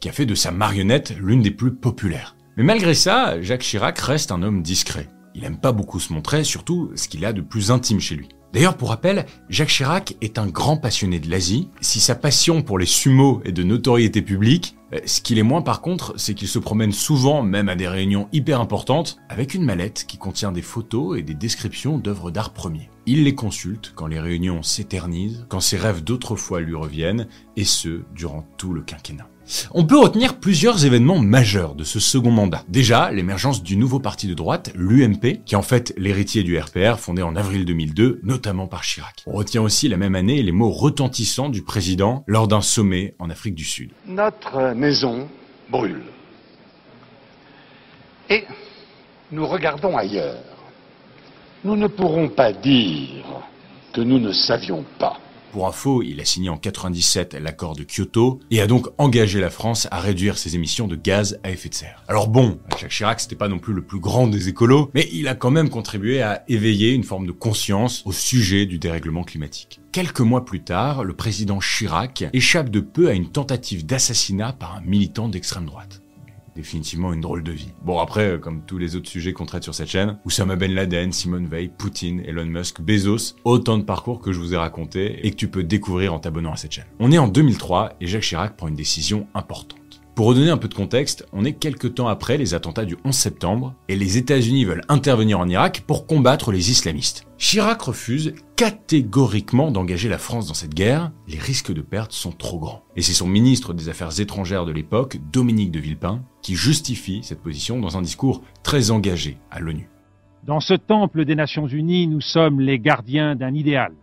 qui 0.00 0.08
a 0.08 0.12
fait 0.12 0.24
de 0.24 0.34
sa 0.34 0.52
marionnette 0.52 1.14
l'une 1.20 1.42
des 1.42 1.50
plus 1.50 1.74
populaires. 1.74 2.34
Mais 2.56 2.64
malgré 2.64 2.94
ça, 2.94 3.42
Jacques 3.42 3.60
Chirac 3.60 3.98
reste 3.98 4.32
un 4.32 4.42
homme 4.42 4.62
discret. 4.62 5.10
Il 5.34 5.44
aime 5.44 5.60
pas 5.60 5.72
beaucoup 5.72 6.00
se 6.00 6.14
montrer, 6.14 6.44
surtout 6.44 6.90
ce 6.94 7.08
qu'il 7.08 7.26
a 7.26 7.34
de 7.34 7.42
plus 7.42 7.70
intime 7.70 8.00
chez 8.00 8.16
lui. 8.16 8.30
D'ailleurs, 8.52 8.76
pour 8.76 8.90
rappel, 8.90 9.24
Jacques 9.48 9.70
Chirac 9.70 10.14
est 10.20 10.38
un 10.38 10.46
grand 10.46 10.76
passionné 10.76 11.20
de 11.20 11.30
l'Asie. 11.30 11.68
Si 11.80 12.00
sa 12.00 12.14
passion 12.14 12.62
pour 12.62 12.78
les 12.78 12.86
sumos 12.86 13.40
est 13.44 13.52
de 13.52 13.62
notoriété 13.62 14.20
publique, 14.20 14.76
euh, 14.92 14.98
ce 15.06 15.22
qu'il 15.22 15.38
est 15.38 15.42
moins 15.42 15.62
par 15.62 15.80
contre, 15.80 16.12
c'est 16.18 16.34
qu'il 16.34 16.48
se 16.48 16.58
promène 16.58 16.92
souvent, 16.92 17.42
même 17.42 17.70
à 17.70 17.76
des 17.76 17.88
réunions 17.88 18.28
hyper 18.30 18.60
importantes, 18.60 19.16
avec 19.30 19.54
une 19.54 19.64
mallette 19.64 20.04
qui 20.06 20.18
contient 20.18 20.52
des 20.52 20.60
photos 20.60 21.18
et 21.18 21.22
des 21.22 21.34
descriptions 21.34 21.96
d'œuvres 21.96 22.30
d'art 22.30 22.52
premiers. 22.52 22.90
Il 23.06 23.24
les 23.24 23.34
consulte 23.34 23.92
quand 23.96 24.06
les 24.06 24.20
réunions 24.20 24.62
s'éternisent, 24.62 25.46
quand 25.48 25.60
ses 25.60 25.78
rêves 25.78 26.04
d'autrefois 26.04 26.60
lui 26.60 26.74
reviennent, 26.74 27.28
et 27.56 27.64
ce, 27.64 28.02
durant 28.14 28.46
tout 28.58 28.74
le 28.74 28.82
quinquennat. 28.82 29.31
On 29.72 29.84
peut 29.84 29.98
retenir 29.98 30.38
plusieurs 30.38 30.84
événements 30.84 31.18
majeurs 31.18 31.74
de 31.74 31.84
ce 31.84 32.00
second 32.00 32.30
mandat. 32.30 32.64
Déjà, 32.68 33.10
l'émergence 33.10 33.62
du 33.62 33.76
nouveau 33.76 33.98
parti 33.98 34.28
de 34.28 34.34
droite, 34.34 34.70
l'UMP, 34.74 35.42
qui 35.44 35.54
est 35.54 35.58
en 35.58 35.62
fait 35.62 35.92
l'héritier 35.96 36.42
du 36.42 36.58
RPR 36.58 36.98
fondé 36.98 37.22
en 37.22 37.36
avril 37.36 37.64
2002, 37.64 38.20
notamment 38.22 38.66
par 38.66 38.82
Chirac. 38.82 39.22
On 39.26 39.32
retient 39.32 39.62
aussi 39.62 39.88
la 39.88 39.96
même 39.96 40.14
année 40.14 40.42
les 40.42 40.52
mots 40.52 40.70
retentissants 40.70 41.48
du 41.48 41.62
président 41.62 42.24
lors 42.26 42.48
d'un 42.48 42.60
sommet 42.60 43.14
en 43.18 43.30
Afrique 43.30 43.54
du 43.54 43.64
Sud. 43.64 43.90
Notre 44.06 44.74
maison 44.74 45.28
brûle. 45.70 46.02
Et 48.30 48.44
nous 49.30 49.46
regardons 49.46 49.96
ailleurs. 49.96 50.42
Nous 51.64 51.76
ne 51.76 51.86
pourrons 51.86 52.28
pas 52.28 52.52
dire 52.52 53.24
que 53.92 54.00
nous 54.00 54.18
ne 54.18 54.32
savions 54.32 54.84
pas. 54.98 55.18
Pour 55.52 55.68
info, 55.68 56.02
il 56.02 56.18
a 56.18 56.24
signé 56.24 56.48
en 56.48 56.56
97 56.56 57.34
l'accord 57.34 57.76
de 57.76 57.84
Kyoto 57.84 58.40
et 58.50 58.62
a 58.62 58.66
donc 58.66 58.88
engagé 58.96 59.38
la 59.38 59.50
France 59.50 59.86
à 59.90 60.00
réduire 60.00 60.38
ses 60.38 60.54
émissions 60.54 60.88
de 60.88 60.96
gaz 60.96 61.38
à 61.42 61.50
effet 61.50 61.68
de 61.68 61.74
serre. 61.74 62.02
Alors 62.08 62.28
bon, 62.28 62.58
Jacques 62.80 62.90
Chirac, 62.90 63.20
c'était 63.20 63.36
pas 63.36 63.48
non 63.48 63.58
plus 63.58 63.74
le 63.74 63.82
plus 63.82 64.00
grand 64.00 64.28
des 64.28 64.48
écolos, 64.48 64.90
mais 64.94 65.10
il 65.12 65.28
a 65.28 65.34
quand 65.34 65.50
même 65.50 65.68
contribué 65.68 66.22
à 66.22 66.42
éveiller 66.48 66.92
une 66.92 67.04
forme 67.04 67.26
de 67.26 67.32
conscience 67.32 68.02
au 68.06 68.12
sujet 68.12 68.64
du 68.64 68.78
dérèglement 68.78 69.24
climatique. 69.24 69.82
Quelques 69.92 70.20
mois 70.20 70.46
plus 70.46 70.62
tard, 70.62 71.04
le 71.04 71.12
président 71.12 71.58
Chirac 71.58 72.24
échappe 72.32 72.70
de 72.70 72.80
peu 72.80 73.10
à 73.10 73.12
une 73.12 73.28
tentative 73.28 73.84
d'assassinat 73.84 74.54
par 74.54 74.76
un 74.76 74.80
militant 74.80 75.28
d'extrême 75.28 75.66
droite 75.66 76.01
définitivement 76.54 77.12
une 77.12 77.20
drôle 77.20 77.42
de 77.42 77.52
vie. 77.52 77.72
Bon 77.82 77.98
après, 77.98 78.38
comme 78.40 78.62
tous 78.62 78.78
les 78.78 78.96
autres 78.96 79.08
sujets 79.08 79.32
qu'on 79.32 79.46
traite 79.46 79.64
sur 79.64 79.74
cette 79.74 79.88
chaîne, 79.88 80.18
Oussama 80.24 80.56
Ben 80.56 80.72
Laden, 80.72 81.12
Simone 81.12 81.46
Veil, 81.46 81.68
Poutine, 81.68 82.22
Elon 82.26 82.46
Musk, 82.46 82.80
Bezos, 82.80 83.36
autant 83.44 83.78
de 83.78 83.84
parcours 83.84 84.20
que 84.20 84.32
je 84.32 84.38
vous 84.38 84.54
ai 84.54 84.56
raconté 84.56 85.26
et 85.26 85.30
que 85.30 85.36
tu 85.36 85.48
peux 85.48 85.64
découvrir 85.64 86.14
en 86.14 86.18
t'abonnant 86.18 86.52
à 86.52 86.56
cette 86.56 86.72
chaîne. 86.72 86.86
On 86.98 87.12
est 87.12 87.18
en 87.18 87.28
2003 87.28 87.96
et 88.00 88.06
Jacques 88.06 88.22
Chirac 88.22 88.56
prend 88.56 88.68
une 88.68 88.76
décision 88.76 89.26
importante. 89.34 89.81
Pour 90.14 90.26
redonner 90.26 90.50
un 90.50 90.58
peu 90.58 90.68
de 90.68 90.74
contexte, 90.74 91.26
on 91.32 91.42
est 91.46 91.54
quelques 91.54 91.94
temps 91.94 92.08
après 92.08 92.36
les 92.36 92.52
attentats 92.52 92.84
du 92.84 92.98
11 93.02 93.14
septembre 93.14 93.74
et 93.88 93.96
les 93.96 94.18
États-Unis 94.18 94.66
veulent 94.66 94.84
intervenir 94.90 95.40
en 95.40 95.48
Irak 95.48 95.84
pour 95.86 96.06
combattre 96.06 96.52
les 96.52 96.70
islamistes. 96.70 97.26
Chirac 97.38 97.80
refuse 97.80 98.34
catégoriquement 98.54 99.70
d'engager 99.70 100.10
la 100.10 100.18
France 100.18 100.48
dans 100.48 100.54
cette 100.54 100.74
guerre, 100.74 101.12
les 101.28 101.38
risques 101.38 101.72
de 101.72 101.80
perte 101.80 102.12
sont 102.12 102.30
trop 102.30 102.58
grands. 102.58 102.82
Et 102.94 103.00
c'est 103.00 103.14
son 103.14 103.26
ministre 103.26 103.72
des 103.72 103.88
Affaires 103.88 104.20
étrangères 104.20 104.66
de 104.66 104.72
l'époque, 104.72 105.18
Dominique 105.32 105.70
de 105.70 105.80
Villepin, 105.80 106.20
qui 106.42 106.56
justifie 106.56 107.20
cette 107.22 107.40
position 107.40 107.80
dans 107.80 107.96
un 107.96 108.02
discours 108.02 108.42
très 108.62 108.90
engagé 108.90 109.38
à 109.50 109.60
l'ONU. 109.60 109.88
Dans 110.44 110.60
ce 110.60 110.74
temple 110.74 111.24
des 111.24 111.36
Nations 111.36 111.66
Unies, 111.66 112.06
nous 112.06 112.20
sommes 112.20 112.60
les 112.60 112.78
gardiens 112.78 113.34
d'un 113.34 113.54
idéal. 113.54 113.94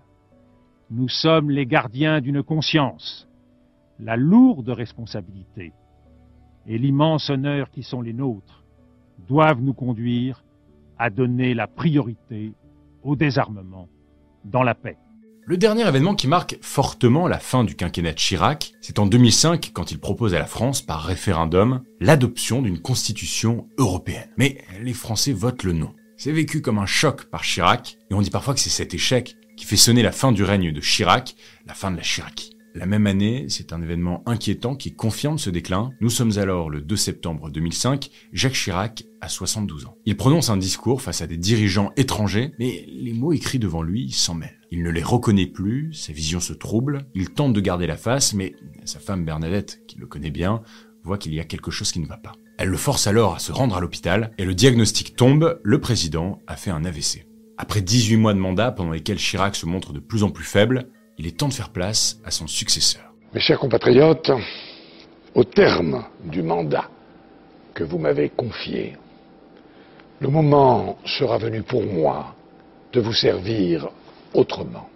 Nous 0.90 1.08
sommes 1.08 1.52
les 1.52 1.68
gardiens 1.68 2.20
d'une 2.20 2.42
conscience. 2.42 3.28
La 4.00 4.16
lourde 4.16 4.70
responsabilité 4.70 5.72
et 6.68 6.78
l'immense 6.78 7.30
honneur 7.30 7.70
qui 7.72 7.84
sont 7.84 8.02
les 8.02 8.14
nôtres 8.14 8.64
doivent 9.28 9.62
nous 9.62 9.74
conduire 9.74 10.44
à 10.98 11.10
donner 11.10 11.54
la 11.54 11.68
priorité 11.68 12.54
au 13.04 13.16
désarmement 13.16 13.88
dans 14.46 14.64
la 14.64 14.76
paix. 14.76 14.98
Le 15.46 15.58
dernier 15.58 15.88
événement 15.88 16.14
qui 16.14 16.28
marque 16.28 16.58
fortement 16.62 17.28
la 17.28 17.40
fin 17.40 17.64
du 17.64 17.76
quinquennat 17.76 18.12
de 18.12 18.18
Chirac, 18.18 18.74
c'est 18.82 19.00
en 19.00 19.08
2005 19.08 19.72
quand 19.74 19.92
il 19.92 20.00
propose 20.00 20.36
à 20.36 20.40
la 20.40 20.46
France, 20.46 20.84
par 20.84 21.02
référendum, 21.02 21.82
l'adoption 22.00 22.62
d'une 22.62 22.80
constitution 22.80 23.68
européenne. 23.80 24.30
Mais 24.38 24.60
les 24.84 24.94
Français 24.94 25.34
votent 25.34 25.64
le 25.64 25.74
non. 25.74 25.96
C'est 26.18 26.32
vécu 26.32 26.62
comme 26.62 26.78
un 26.78 26.86
choc 26.86 27.26
par 27.32 27.42
Chirac, 27.42 27.98
et 28.12 28.14
on 28.14 28.22
dit 28.22 28.30
parfois 28.30 28.54
que 28.54 28.60
c'est 28.60 28.70
cet 28.70 28.94
échec 28.94 29.38
qui 29.58 29.66
fait 29.66 29.76
sonner 29.76 30.04
la 30.04 30.12
fin 30.12 30.32
du 30.32 30.44
règne 30.44 30.72
de 30.72 30.82
Chirac, 30.82 31.36
la 31.66 31.74
fin 31.74 31.90
de 31.90 31.98
la 31.98 32.04
Chiraquie. 32.04 32.59
La 32.76 32.86
même 32.86 33.08
année, 33.08 33.46
c'est 33.50 33.74
un 33.74 33.82
événement 33.82 34.22
inquiétant 34.28 34.76
qui 34.76 34.94
confirme 34.94 35.40
ce 35.40 35.50
déclin. 35.50 35.92
Nous 36.02 36.10
sommes 36.10 36.38
alors 36.38 36.70
le 36.70 36.82
2 36.82 36.96
septembre 36.96 37.50
2005, 37.50 38.10
Jacques 38.32 38.54
Chirac 38.54 39.06
a 39.22 39.28
72 39.28 39.86
ans. 39.86 39.98
Il 40.06 40.16
prononce 40.16 40.50
un 40.50 40.58
discours 40.58 41.02
face 41.02 41.22
à 41.22 41.28
des 41.28 41.38
dirigeants 41.38 41.92
étrangers, 41.98 42.52
mais 42.60 42.86
les 42.88 43.14
mots 43.14 43.34
écrits 43.34 43.60
devant 43.60 43.82
lui 43.82 44.12
s'en 44.12 44.36
mêlent. 44.36 44.60
Il 44.72 44.84
ne 44.84 44.92
les 44.92 45.02
reconnaît 45.02 45.48
plus, 45.48 45.94
sa 45.94 46.14
vision 46.14 46.40
se 46.40 46.54
trouble, 46.54 47.08
il 47.16 47.32
tente 47.32 47.54
de 47.54 47.62
garder 47.62 47.88
la 47.88 47.98
face, 47.98 48.34
mais 48.34 48.56
sa 48.86 49.00
femme 49.00 49.26
Bernadette, 49.26 49.82
qui 49.88 49.98
le 49.98 50.06
connaît 50.06 50.30
bien, 50.30 50.62
voit 51.04 51.18
qu'il 51.18 51.34
y 51.34 51.40
a 51.40 51.46
quelque 51.46 51.72
chose 51.72 51.92
qui 51.92 52.00
ne 52.00 52.08
va 52.08 52.18
pas. 52.18 52.34
Elle 52.60 52.70
le 52.70 52.78
force 52.78 53.08
alors 53.08 53.34
à 53.34 53.40
se 53.40 53.52
rendre 53.52 53.76
à 53.76 53.82
l'hôpital, 53.82 54.32
et 54.38 54.46
le 54.46 54.54
diagnostic 54.54 55.16
tombe, 55.16 55.60
le 55.64 55.80
président 55.80 56.40
a 56.46 56.56
fait 56.56 56.72
un 56.72 56.86
AVC. 56.86 57.26
Après 57.58 57.82
18 57.82 58.18
mois 58.18 58.34
de 58.34 58.40
mandat 58.40 58.72
pendant 58.72 58.92
lesquels 58.92 59.18
Chirac 59.18 59.56
se 59.56 59.66
montre 59.66 59.92
de 59.92 60.00
plus 60.00 60.24
en 60.24 60.30
plus 60.30 60.46
faible, 60.46 60.90
il 61.20 61.28
est 61.28 61.38
temps 61.38 61.50
de 61.50 61.54
faire 61.54 61.70
place 61.70 62.18
à 62.24 62.32
son 62.32 62.48
successeur. 62.48 63.14
Mes 63.34 63.42
chers 63.42 63.60
compatriotes, 63.60 64.32
au 65.36 65.44
terme 65.44 66.06
du 66.24 66.42
mandat 66.42 66.90
que 67.74 67.84
vous 67.84 68.00
m'avez 68.00 68.30
confié, 68.30 68.96
le 70.22 70.30
moment 70.30 70.98
sera 71.06 71.38
venu 71.38 71.62
pour 71.62 71.86
moi 71.86 72.36
de 72.94 73.02
vous 73.02 73.14
servir 73.14 73.90
autrement. 74.34 74.90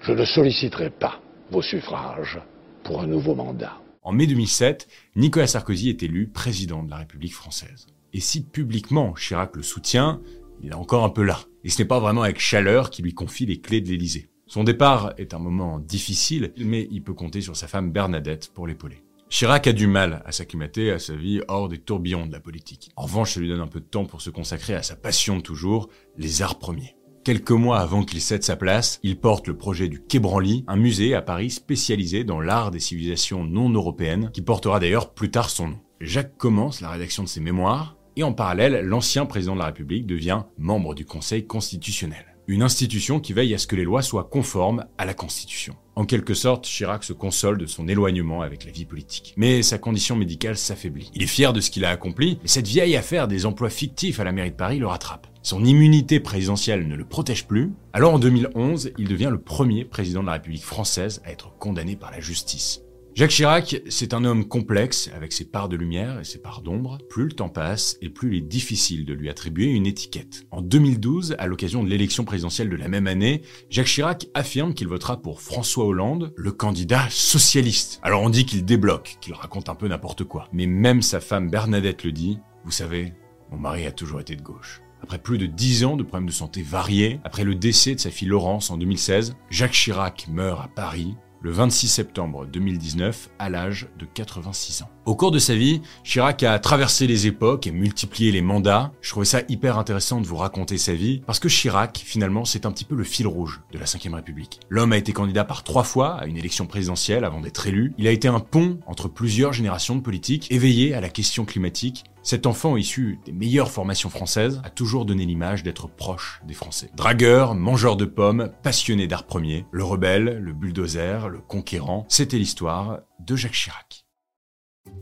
Je 0.00 0.12
ne 0.12 0.24
solliciterai 0.24 0.90
pas 0.90 1.20
vos 1.50 1.62
suffrages 1.62 2.40
pour 2.84 3.02
un 3.02 3.06
nouveau 3.06 3.34
mandat. 3.34 3.76
En 4.02 4.12
mai 4.12 4.26
2007, 4.26 4.88
Nicolas 5.16 5.46
Sarkozy 5.46 5.90
est 5.90 6.02
élu 6.02 6.26
président 6.26 6.82
de 6.82 6.90
la 6.90 6.96
République 6.96 7.34
française. 7.34 7.86
Et 8.14 8.20
si 8.20 8.42
publiquement 8.44 9.12
Chirac 9.12 9.54
le 9.56 9.62
soutient, 9.62 10.22
il 10.62 10.70
est 10.70 10.74
encore 10.74 11.04
un 11.04 11.10
peu 11.10 11.22
là. 11.22 11.40
Et 11.64 11.68
ce 11.68 11.82
n'est 11.82 11.88
pas 11.88 12.00
vraiment 12.00 12.22
avec 12.22 12.40
chaleur 12.40 12.88
qu'il 12.88 13.04
lui 13.04 13.12
confie 13.12 13.44
les 13.44 13.60
clés 13.60 13.82
de 13.82 13.88
l'Élysée. 13.88 14.28
Son 14.48 14.64
départ 14.64 15.12
est 15.18 15.34
un 15.34 15.38
moment 15.38 15.78
difficile, 15.78 16.54
mais 16.56 16.88
il 16.90 17.02
peut 17.02 17.12
compter 17.12 17.42
sur 17.42 17.54
sa 17.54 17.68
femme 17.68 17.92
Bernadette 17.92 18.50
pour 18.54 18.66
l'épauler. 18.66 19.04
Chirac 19.28 19.66
a 19.66 19.74
du 19.74 19.86
mal 19.86 20.22
à 20.24 20.32
s'acclimater 20.32 20.90
à 20.90 20.98
sa 20.98 21.14
vie 21.14 21.42
hors 21.48 21.68
des 21.68 21.76
tourbillons 21.76 22.26
de 22.26 22.32
la 22.32 22.40
politique. 22.40 22.90
En 22.96 23.02
revanche, 23.02 23.34
ça 23.34 23.40
lui 23.40 23.48
donne 23.48 23.60
un 23.60 23.66
peu 23.66 23.80
de 23.80 23.84
temps 23.84 24.06
pour 24.06 24.22
se 24.22 24.30
consacrer 24.30 24.74
à 24.74 24.82
sa 24.82 24.96
passion 24.96 25.36
de 25.36 25.42
toujours, 25.42 25.90
les 26.16 26.40
arts 26.40 26.58
premiers. 26.58 26.96
Quelques 27.24 27.50
mois 27.50 27.80
avant 27.80 28.04
qu'il 28.04 28.22
cède 28.22 28.42
sa 28.42 28.56
place, 28.56 29.00
il 29.02 29.20
porte 29.20 29.48
le 29.48 29.56
projet 29.58 29.86
du 29.86 30.00
Quai 30.00 30.18
Branly, 30.18 30.64
un 30.66 30.76
musée 30.76 31.14
à 31.14 31.20
Paris 31.20 31.50
spécialisé 31.50 32.24
dans 32.24 32.40
l'art 32.40 32.70
des 32.70 32.80
civilisations 32.80 33.44
non 33.44 33.68
européennes, 33.68 34.30
qui 34.32 34.40
portera 34.40 34.80
d'ailleurs 34.80 35.12
plus 35.12 35.30
tard 35.30 35.50
son 35.50 35.68
nom. 35.68 35.80
Jacques 36.00 36.38
commence 36.38 36.80
la 36.80 36.88
rédaction 36.88 37.22
de 37.22 37.28
ses 37.28 37.42
mémoires, 37.42 37.98
et 38.16 38.22
en 38.22 38.32
parallèle, 38.32 38.80
l'ancien 38.86 39.26
président 39.26 39.52
de 39.52 39.58
la 39.58 39.66
République 39.66 40.06
devient 40.06 40.44
membre 40.56 40.94
du 40.94 41.04
Conseil 41.04 41.46
constitutionnel 41.46 42.27
une 42.48 42.62
institution 42.62 43.20
qui 43.20 43.34
veille 43.34 43.54
à 43.54 43.58
ce 43.58 43.66
que 43.66 43.76
les 43.76 43.84
lois 43.84 44.02
soient 44.02 44.24
conformes 44.24 44.86
à 44.96 45.04
la 45.04 45.12
Constitution. 45.12 45.76
En 45.94 46.06
quelque 46.06 46.32
sorte, 46.32 46.64
Chirac 46.64 47.04
se 47.04 47.12
console 47.12 47.58
de 47.58 47.66
son 47.66 47.88
éloignement 47.88 48.40
avec 48.40 48.64
la 48.64 48.72
vie 48.72 48.86
politique. 48.86 49.34
Mais 49.36 49.62
sa 49.62 49.76
condition 49.76 50.16
médicale 50.16 50.56
s'affaiblit. 50.56 51.10
Il 51.14 51.22
est 51.22 51.26
fier 51.26 51.52
de 51.52 51.60
ce 51.60 51.70
qu'il 51.70 51.84
a 51.84 51.90
accompli, 51.90 52.38
mais 52.40 52.48
cette 52.48 52.66
vieille 52.66 52.96
affaire 52.96 53.28
des 53.28 53.44
emplois 53.44 53.68
fictifs 53.68 54.18
à 54.18 54.24
la 54.24 54.32
mairie 54.32 54.50
de 54.50 54.56
Paris 54.56 54.78
le 54.78 54.86
rattrape. 54.86 55.26
Son 55.42 55.64
immunité 55.64 56.20
présidentielle 56.20 56.88
ne 56.88 56.96
le 56.96 57.04
protège 57.04 57.46
plus, 57.46 57.72
alors 57.92 58.14
en 58.14 58.18
2011, 58.18 58.92
il 58.96 59.08
devient 59.08 59.30
le 59.30 59.40
premier 59.40 59.84
président 59.84 60.22
de 60.22 60.26
la 60.26 60.32
République 60.32 60.64
française 60.64 61.20
à 61.24 61.30
être 61.30 61.52
condamné 61.58 61.96
par 61.96 62.10
la 62.10 62.20
justice. 62.20 62.82
Jacques 63.18 63.30
Chirac, 63.30 63.82
c'est 63.88 64.14
un 64.14 64.24
homme 64.24 64.46
complexe, 64.46 65.10
avec 65.12 65.32
ses 65.32 65.44
parts 65.44 65.68
de 65.68 65.74
lumière 65.74 66.20
et 66.20 66.24
ses 66.24 66.40
parts 66.40 66.62
d'ombre. 66.62 66.98
Plus 67.10 67.24
le 67.24 67.32
temps 67.32 67.48
passe, 67.48 67.98
et 68.00 68.10
plus 68.10 68.28
il 68.28 68.38
est 68.38 68.46
difficile 68.46 69.04
de 69.04 69.12
lui 69.12 69.28
attribuer 69.28 69.72
une 69.72 69.86
étiquette. 69.86 70.46
En 70.52 70.62
2012, 70.62 71.34
à 71.36 71.48
l'occasion 71.48 71.82
de 71.82 71.88
l'élection 71.88 72.24
présidentielle 72.24 72.70
de 72.70 72.76
la 72.76 72.86
même 72.86 73.08
année, 73.08 73.42
Jacques 73.70 73.88
Chirac 73.88 74.28
affirme 74.34 74.72
qu'il 74.72 74.86
votera 74.86 75.20
pour 75.20 75.40
François 75.40 75.84
Hollande, 75.84 76.32
le 76.36 76.52
candidat 76.52 77.08
socialiste. 77.10 77.98
Alors 78.04 78.22
on 78.22 78.30
dit 78.30 78.46
qu'il 78.46 78.64
débloque, 78.64 79.16
qu'il 79.20 79.34
raconte 79.34 79.68
un 79.68 79.74
peu 79.74 79.88
n'importe 79.88 80.22
quoi. 80.22 80.48
Mais 80.52 80.66
même 80.66 81.02
sa 81.02 81.18
femme 81.18 81.50
Bernadette 81.50 82.04
le 82.04 82.12
dit, 82.12 82.38
vous 82.64 82.70
savez, 82.70 83.14
mon 83.50 83.58
mari 83.58 83.84
a 83.84 83.90
toujours 83.90 84.20
été 84.20 84.36
de 84.36 84.42
gauche. 84.42 84.80
Après 85.02 85.18
plus 85.18 85.38
de 85.38 85.46
dix 85.46 85.84
ans 85.84 85.96
de 85.96 86.04
problèmes 86.04 86.28
de 86.28 86.32
santé 86.32 86.62
variés, 86.62 87.18
après 87.24 87.42
le 87.42 87.56
décès 87.56 87.96
de 87.96 88.00
sa 88.00 88.12
fille 88.12 88.28
Laurence 88.28 88.70
en 88.70 88.76
2016, 88.76 89.34
Jacques 89.50 89.72
Chirac 89.72 90.28
meurt 90.28 90.60
à 90.60 90.68
Paris 90.68 91.16
le 91.40 91.50
26 91.50 91.88
septembre 91.88 92.46
2019 92.46 93.30
à 93.38 93.48
l'âge 93.50 93.88
de 93.98 94.06
86 94.06 94.82
ans. 94.82 94.90
Au 95.06 95.14
cours 95.14 95.30
de 95.30 95.38
sa 95.38 95.54
vie, 95.54 95.80
Chirac 96.04 96.42
a 96.42 96.58
traversé 96.58 97.06
les 97.06 97.26
époques 97.26 97.66
et 97.66 97.70
multiplié 97.70 98.32
les 98.32 98.42
mandats. 98.42 98.92
Je 99.00 99.10
trouvais 99.10 99.24
ça 99.24 99.40
hyper 99.48 99.78
intéressant 99.78 100.20
de 100.20 100.26
vous 100.26 100.36
raconter 100.36 100.78
sa 100.78 100.94
vie 100.94 101.22
parce 101.26 101.40
que 101.40 101.48
Chirac, 101.48 102.02
finalement, 102.04 102.44
c'est 102.44 102.66
un 102.66 102.72
petit 102.72 102.84
peu 102.84 102.94
le 102.94 103.04
fil 103.04 103.26
rouge 103.26 103.60
de 103.72 103.78
la 103.78 103.84
Ve 103.84 104.14
République. 104.14 104.60
L'homme 104.68 104.92
a 104.92 104.98
été 104.98 105.12
candidat 105.12 105.44
par 105.44 105.64
trois 105.64 105.84
fois 105.84 106.16
à 106.20 106.26
une 106.26 106.36
élection 106.36 106.66
présidentielle 106.66 107.24
avant 107.24 107.40
d'être 107.40 107.66
élu. 107.66 107.94
Il 107.98 108.06
a 108.06 108.12
été 108.12 108.28
un 108.28 108.40
pont 108.40 108.78
entre 108.86 109.08
plusieurs 109.08 109.52
générations 109.52 109.96
de 109.96 110.02
politiques 110.02 110.50
éveillés 110.50 110.94
à 110.94 111.00
la 111.00 111.08
question 111.08 111.44
climatique 111.44 112.04
cet 112.22 112.46
enfant 112.46 112.76
issu 112.76 113.18
des 113.24 113.32
meilleures 113.32 113.70
formations 113.70 114.10
françaises 114.10 114.60
a 114.64 114.70
toujours 114.70 115.04
donné 115.04 115.24
l'image 115.24 115.62
d'être 115.62 115.88
proche 115.88 116.40
des 116.46 116.54
Français. 116.54 116.90
Dragueur, 116.96 117.54
mangeur 117.54 117.96
de 117.96 118.04
pommes, 118.04 118.50
passionné 118.62 119.06
d'art 119.06 119.24
premier, 119.24 119.64
le 119.70 119.84
rebelle, 119.84 120.38
le 120.38 120.52
bulldozer, 120.52 121.28
le 121.28 121.38
conquérant, 121.38 122.04
c'était 122.08 122.38
l'histoire 122.38 123.00
de 123.20 123.36
Jacques 123.36 123.52
Chirac. 123.52 124.04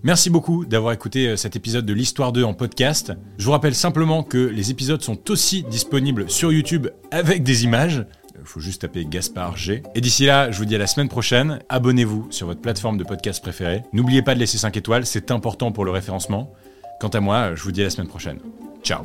Merci 0.03 0.31
beaucoup 0.31 0.65
d'avoir 0.65 0.93
écouté 0.93 1.29
euh, 1.29 1.37
cet 1.37 1.57
épisode 1.57 1.87
de 1.87 1.93
l'Histoire 1.93 2.33
2 2.33 2.45
en 2.45 2.55
podcast. 2.55 3.13
Je 3.39 3.45
vous 3.45 3.53
rappelle 3.53 3.75
simplement 3.75 4.23
que 4.23 4.39
les 4.39 4.71
épisodes 4.71 5.03
sont 5.03 5.31
aussi 5.31 5.63
disponibles 5.65 6.31
sur 6.31 6.53
YouTube 6.53 6.89
avec 7.11 7.43
des 7.43 7.65
images. 7.65 8.07
Il 8.39 8.45
faut 8.45 8.61
juste 8.61 8.83
taper 8.83 9.05
Gaspard 9.07 9.57
G. 9.57 9.83
Et 9.95 10.01
d'ici 10.01 10.27
là, 10.27 10.51
je 10.51 10.59
vous 10.59 10.65
dis 10.65 10.75
à 10.75 10.79
la 10.79 10.87
semaine 10.87 11.09
prochaine. 11.09 11.61
Abonnez-vous 11.69 12.29
sur 12.31 12.47
votre 12.47 12.61
plateforme 12.61 12.99
de 12.99 13.05
podcast 13.05 13.43
préférée. 13.43 13.83
N'oubliez 13.93 14.23
pas 14.23 14.35
de 14.35 14.41
laisser 14.41 14.59
5 14.59 14.77
étoiles, 14.77 15.07
c'est 15.07 15.31
important 15.31 15.73
pour 15.73 15.85
le 15.85 15.91
référencement. 15.91 16.53
Quant 17.01 17.09
à 17.09 17.21
moi, 17.21 17.55
je 17.55 17.63
vous 17.63 17.73
dis 17.73 17.83
à 17.83 17.85
la 17.85 17.91
semaine 17.91 18.09
prochaine. 18.09 18.39
Ciao 18.83 19.05